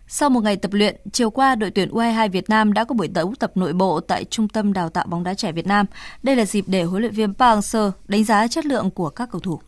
[0.06, 3.08] Sau một ngày tập luyện, chiều qua đội tuyển U22 Việt Nam đã có buổi
[3.08, 5.86] đấu tập nội bộ tại Trung tâm Đào tạo bóng đá trẻ Việt Nam.
[6.22, 9.28] Đây là dịp để huấn luyện viên Park Hang-seo đánh giá chất lượng của các
[9.32, 9.60] cầu thủ.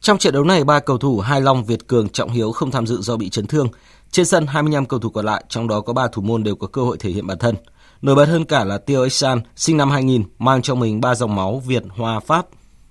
[0.00, 2.86] Trong trận đấu này, ba cầu thủ Hai Long, Việt Cường, Trọng Hiếu không tham
[2.86, 3.68] dự do bị chấn thương.
[4.10, 6.66] Trên sân, 25 cầu thủ còn lại, trong đó có ba thủ môn đều có
[6.66, 7.54] cơ hội thể hiện bản thân.
[8.02, 11.34] Nổi bật hơn cả là Tio Exan, sinh năm 2000, mang trong mình ba dòng
[11.34, 12.46] máu Việt, Hoa, Pháp.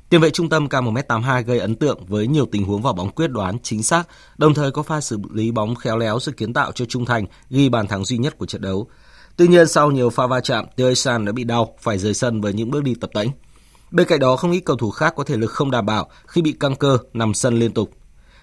[0.09, 3.11] Tiền vệ trung tâm cao 1m82 gây ấn tượng với nhiều tình huống vào bóng
[3.11, 4.07] quyết đoán, chính xác,
[4.37, 7.25] đồng thời có pha xử lý bóng khéo léo sự kiến tạo cho Trung Thành
[7.49, 8.87] ghi bàn thắng duy nhất của trận đấu.
[9.35, 12.41] Tuy nhiên sau nhiều pha va chạm, Tio Exan đã bị đau, phải rời sân
[12.41, 13.29] với những bước đi tập tễnh.
[13.91, 16.41] Bên cạnh đó, không ít cầu thủ khác có thể lực không đảm bảo khi
[16.41, 17.89] bị căng cơ nằm sân liên tục.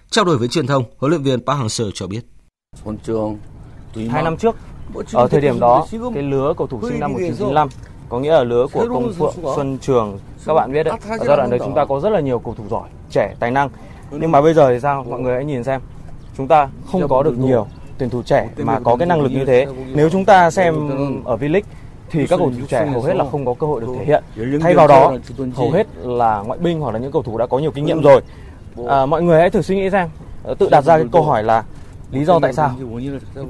[0.09, 2.21] Trao đổi với truyền thông, huấn luyện viên Park Hang-seo cho biết.
[4.09, 4.55] Hai năm trước,
[5.13, 7.69] ở thời điểm đó, cái lứa cầu thủ sinh năm 1995,
[8.09, 11.37] có nghĩa là lứa của Công Phượng, Xuân Trường, các bạn biết đấy, ở giai
[11.37, 13.69] đoạn đấy chúng ta có rất là nhiều cầu thủ giỏi, trẻ, tài năng.
[14.11, 15.05] Nhưng mà bây giờ thì sao?
[15.09, 15.81] Mọi người hãy nhìn xem,
[16.37, 17.67] chúng ta không có được nhiều
[17.97, 19.67] tuyển thủ trẻ mà có cái năng lực như thế.
[19.93, 20.75] Nếu chúng ta xem
[21.25, 21.61] ở V-League
[22.11, 24.23] thì các cầu thủ trẻ hầu hết là không có cơ hội được thể hiện.
[24.61, 25.13] Thay vào đó,
[25.55, 28.01] hầu hết là ngoại binh hoặc là những cầu thủ đã có nhiều kinh nghiệm
[28.01, 28.21] rồi.
[28.87, 30.09] À, mọi người hãy thử suy nghĩ xem,
[30.43, 31.63] ờ, tự đặt ra cái câu hỏi là
[32.11, 32.71] lý do tại sao.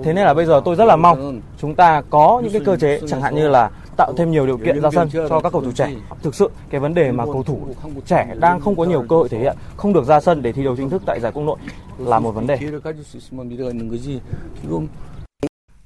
[0.04, 2.76] Thế nên là bây giờ tôi rất là mong chúng ta có những cái cơ
[2.78, 5.62] chế chẳng hạn như là tạo thêm nhiều điều kiện ra sân cho các cầu
[5.62, 5.90] thủ trẻ.
[6.24, 7.60] Thực sự cái vấn đề mà cầu thủ
[8.06, 10.64] trẻ đang không có nhiều cơ hội thể hiện, không được ra sân để thi
[10.64, 11.58] đấu chính thức tại giải quốc nội
[11.98, 12.60] là một vấn đề.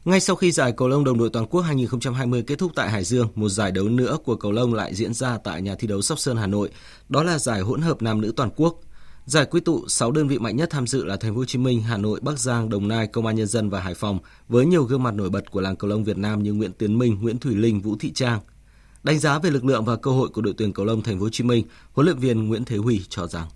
[0.06, 3.04] Ngay sau khi giải cầu lông đồng đội toàn quốc 2020 kết thúc tại Hải
[3.04, 6.02] Dương, một giải đấu nữa của cầu lông lại diễn ra tại nhà thi đấu
[6.02, 6.70] Sóc Sơn Hà Nội,
[7.10, 8.80] đó là giải hỗn hợp nam nữ toàn quốc.
[9.26, 11.60] Giải quy tụ 6 đơn vị mạnh nhất tham dự là Thành phố Hồ Chí
[11.60, 14.66] Minh, Hà Nội, Bắc Giang, Đồng Nai, Công an nhân dân và Hải Phòng với
[14.66, 17.18] nhiều gương mặt nổi bật của làng cầu lông Việt Nam như Nguyễn Tiến Minh,
[17.22, 18.39] Nguyễn Thủy Linh, Vũ Thị Trang.
[19.04, 21.24] Đánh giá về lực lượng và cơ hội của đội tuyển cầu lông Thành phố
[21.24, 23.47] Hồ Chí Minh, huấn luyện viên Nguyễn Thế Huy cho rằng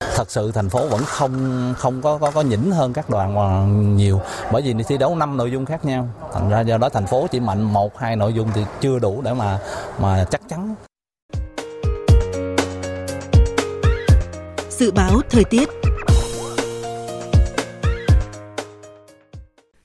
[0.00, 3.66] thật sự thành phố vẫn không không có có có nhỉnh hơn các đoàn mà
[3.96, 4.20] nhiều.
[4.52, 6.08] Bởi vì thi đấu năm nội dung khác nhau.
[6.32, 9.22] Thành ra do đó thành phố chỉ mạnh một hai nội dung thì chưa đủ
[9.22, 9.58] để mà
[10.00, 10.74] mà chắc chắn.
[14.70, 15.68] Dự báo thời tiết.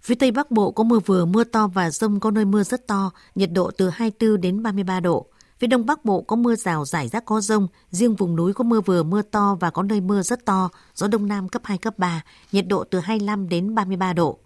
[0.01, 2.87] Phía Tây Bắc Bộ có mưa vừa, mưa to và rông có nơi mưa rất
[2.87, 5.25] to, nhiệt độ từ 24 đến 33 độ.
[5.61, 8.63] Phía Đông Bắc Bộ có mưa rào rải rác có rông, riêng vùng núi có
[8.63, 11.77] mưa vừa mưa to và có nơi mưa rất to, gió Đông Nam cấp 2,
[11.77, 14.37] cấp 3, nhiệt độ từ 25 đến 33 độ.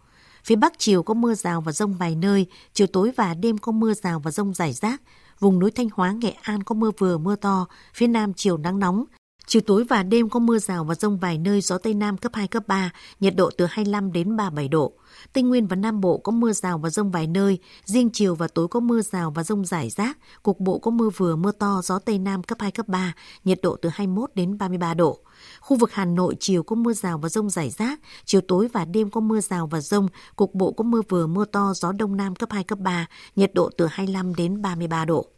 [0.43, 3.71] Phía Bắc chiều có mưa rào và rông vài nơi, chiều tối và đêm có
[3.71, 5.01] mưa rào và rông rải rác.
[5.39, 8.79] Vùng núi Thanh Hóa, Nghệ An có mưa vừa mưa to, phía Nam chiều nắng
[8.79, 9.05] nóng.
[9.47, 12.31] Chiều tối và đêm có mưa rào và rông vài nơi, gió Tây Nam cấp
[12.35, 14.93] 2, cấp 3, nhiệt độ từ 25 đến 37 độ.
[15.33, 18.47] Tây Nguyên và Nam Bộ có mưa rào và rông vài nơi, riêng chiều và
[18.47, 21.81] tối có mưa rào và rông rải rác, cục bộ có mưa vừa mưa to,
[21.83, 25.19] gió Tây Nam cấp 2, cấp 3, nhiệt độ từ 21 đến 33 độ.
[25.59, 28.85] Khu vực Hà Nội chiều có mưa rào và rông rải rác, chiều tối và
[28.85, 32.17] đêm có mưa rào và rông, cục bộ có mưa vừa mưa to, gió Đông
[32.17, 35.34] Nam cấp 2, cấp 3, nhiệt độ từ 25 đến 33 độ.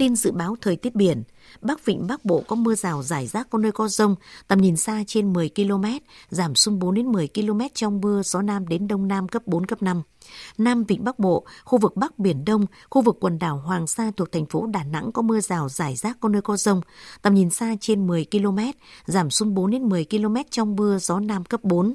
[0.00, 1.22] Tin dự báo thời tiết biển,
[1.60, 4.14] Bắc Vịnh Bắc Bộ có mưa rào rải rác có nơi có rông,
[4.48, 5.84] tầm nhìn xa trên 10 km,
[6.28, 9.66] giảm xuống 4 đến 10 km trong mưa, gió Nam đến Đông Nam cấp 4,
[9.66, 10.02] cấp 5.
[10.58, 14.12] Nam Vịnh Bắc Bộ, khu vực Bắc Biển Đông, khu vực quần đảo Hoàng Sa
[14.16, 16.80] thuộc thành phố Đà Nẵng có mưa rào rải rác có nơi có rông,
[17.22, 18.58] tầm nhìn xa trên 10 km,
[19.06, 21.94] giảm xuống 4 đến 10 km trong mưa, gió Nam cấp 4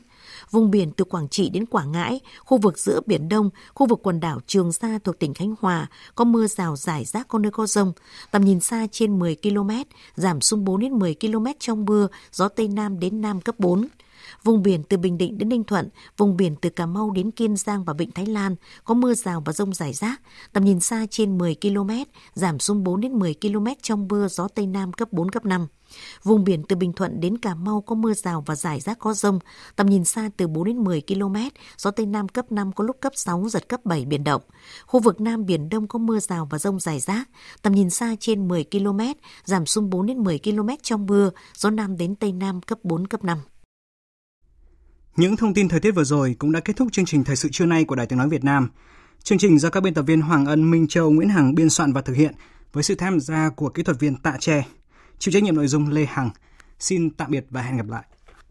[0.52, 4.00] vùng biển từ Quảng Trị đến Quảng Ngãi, khu vực giữa Biển Đông, khu vực
[4.04, 7.52] quần đảo Trường Sa thuộc tỉnh Khánh Hòa có mưa rào rải rác có nơi
[7.52, 7.94] có rông,
[8.32, 9.72] tầm nhìn xa trên 10 km,
[10.16, 13.88] giảm xuống 4 đến 10 km trong mưa, gió Tây Nam đến Nam cấp 4.
[14.46, 17.56] Vùng biển từ Bình Định đến Ninh Thuận, vùng biển từ Cà Mau đến Kiên
[17.56, 20.22] Giang và Vịnh Thái Lan có mưa rào và rông rải rác,
[20.54, 21.90] tầm nhìn xa trên 10 km,
[22.34, 25.68] giảm xuống 4 đến 10 km trong mưa, gió Tây Nam cấp 4, cấp 5.
[26.24, 29.14] Vùng biển từ Bình Thuận đến Cà Mau có mưa rào và rải rác có
[29.14, 29.40] rông,
[29.76, 31.36] tầm nhìn xa từ 4 đến 10 km,
[31.78, 34.42] gió Tây Nam cấp 5 có lúc cấp 6, giật cấp 7 biển động.
[34.86, 37.30] Khu vực Nam Biển Đông có mưa rào và rông rải rác,
[37.62, 39.02] tầm nhìn xa trên 10 km,
[39.44, 43.08] giảm xuống 4 đến 10 km trong mưa, gió Nam đến Tây Nam cấp 4,
[43.08, 43.38] cấp 5.
[45.18, 47.50] Những thông tin thời tiết vừa rồi cũng đã kết thúc chương trình thời sự
[47.52, 48.70] trưa nay của Đài Tiếng nói Việt Nam.
[49.24, 51.94] Chương trình do các biên tập viên Hoàng Ân, Minh Châu, Nguyễn Hằng biên soạn
[51.94, 52.36] và thực hiện
[52.74, 54.64] với sự tham gia của kỹ thuật viên Tạ Tre.
[55.20, 56.30] Chịu trách nhiệm nội dung Lê Hằng.
[56.80, 58.04] Xin tạm biệt và hẹn gặp lại.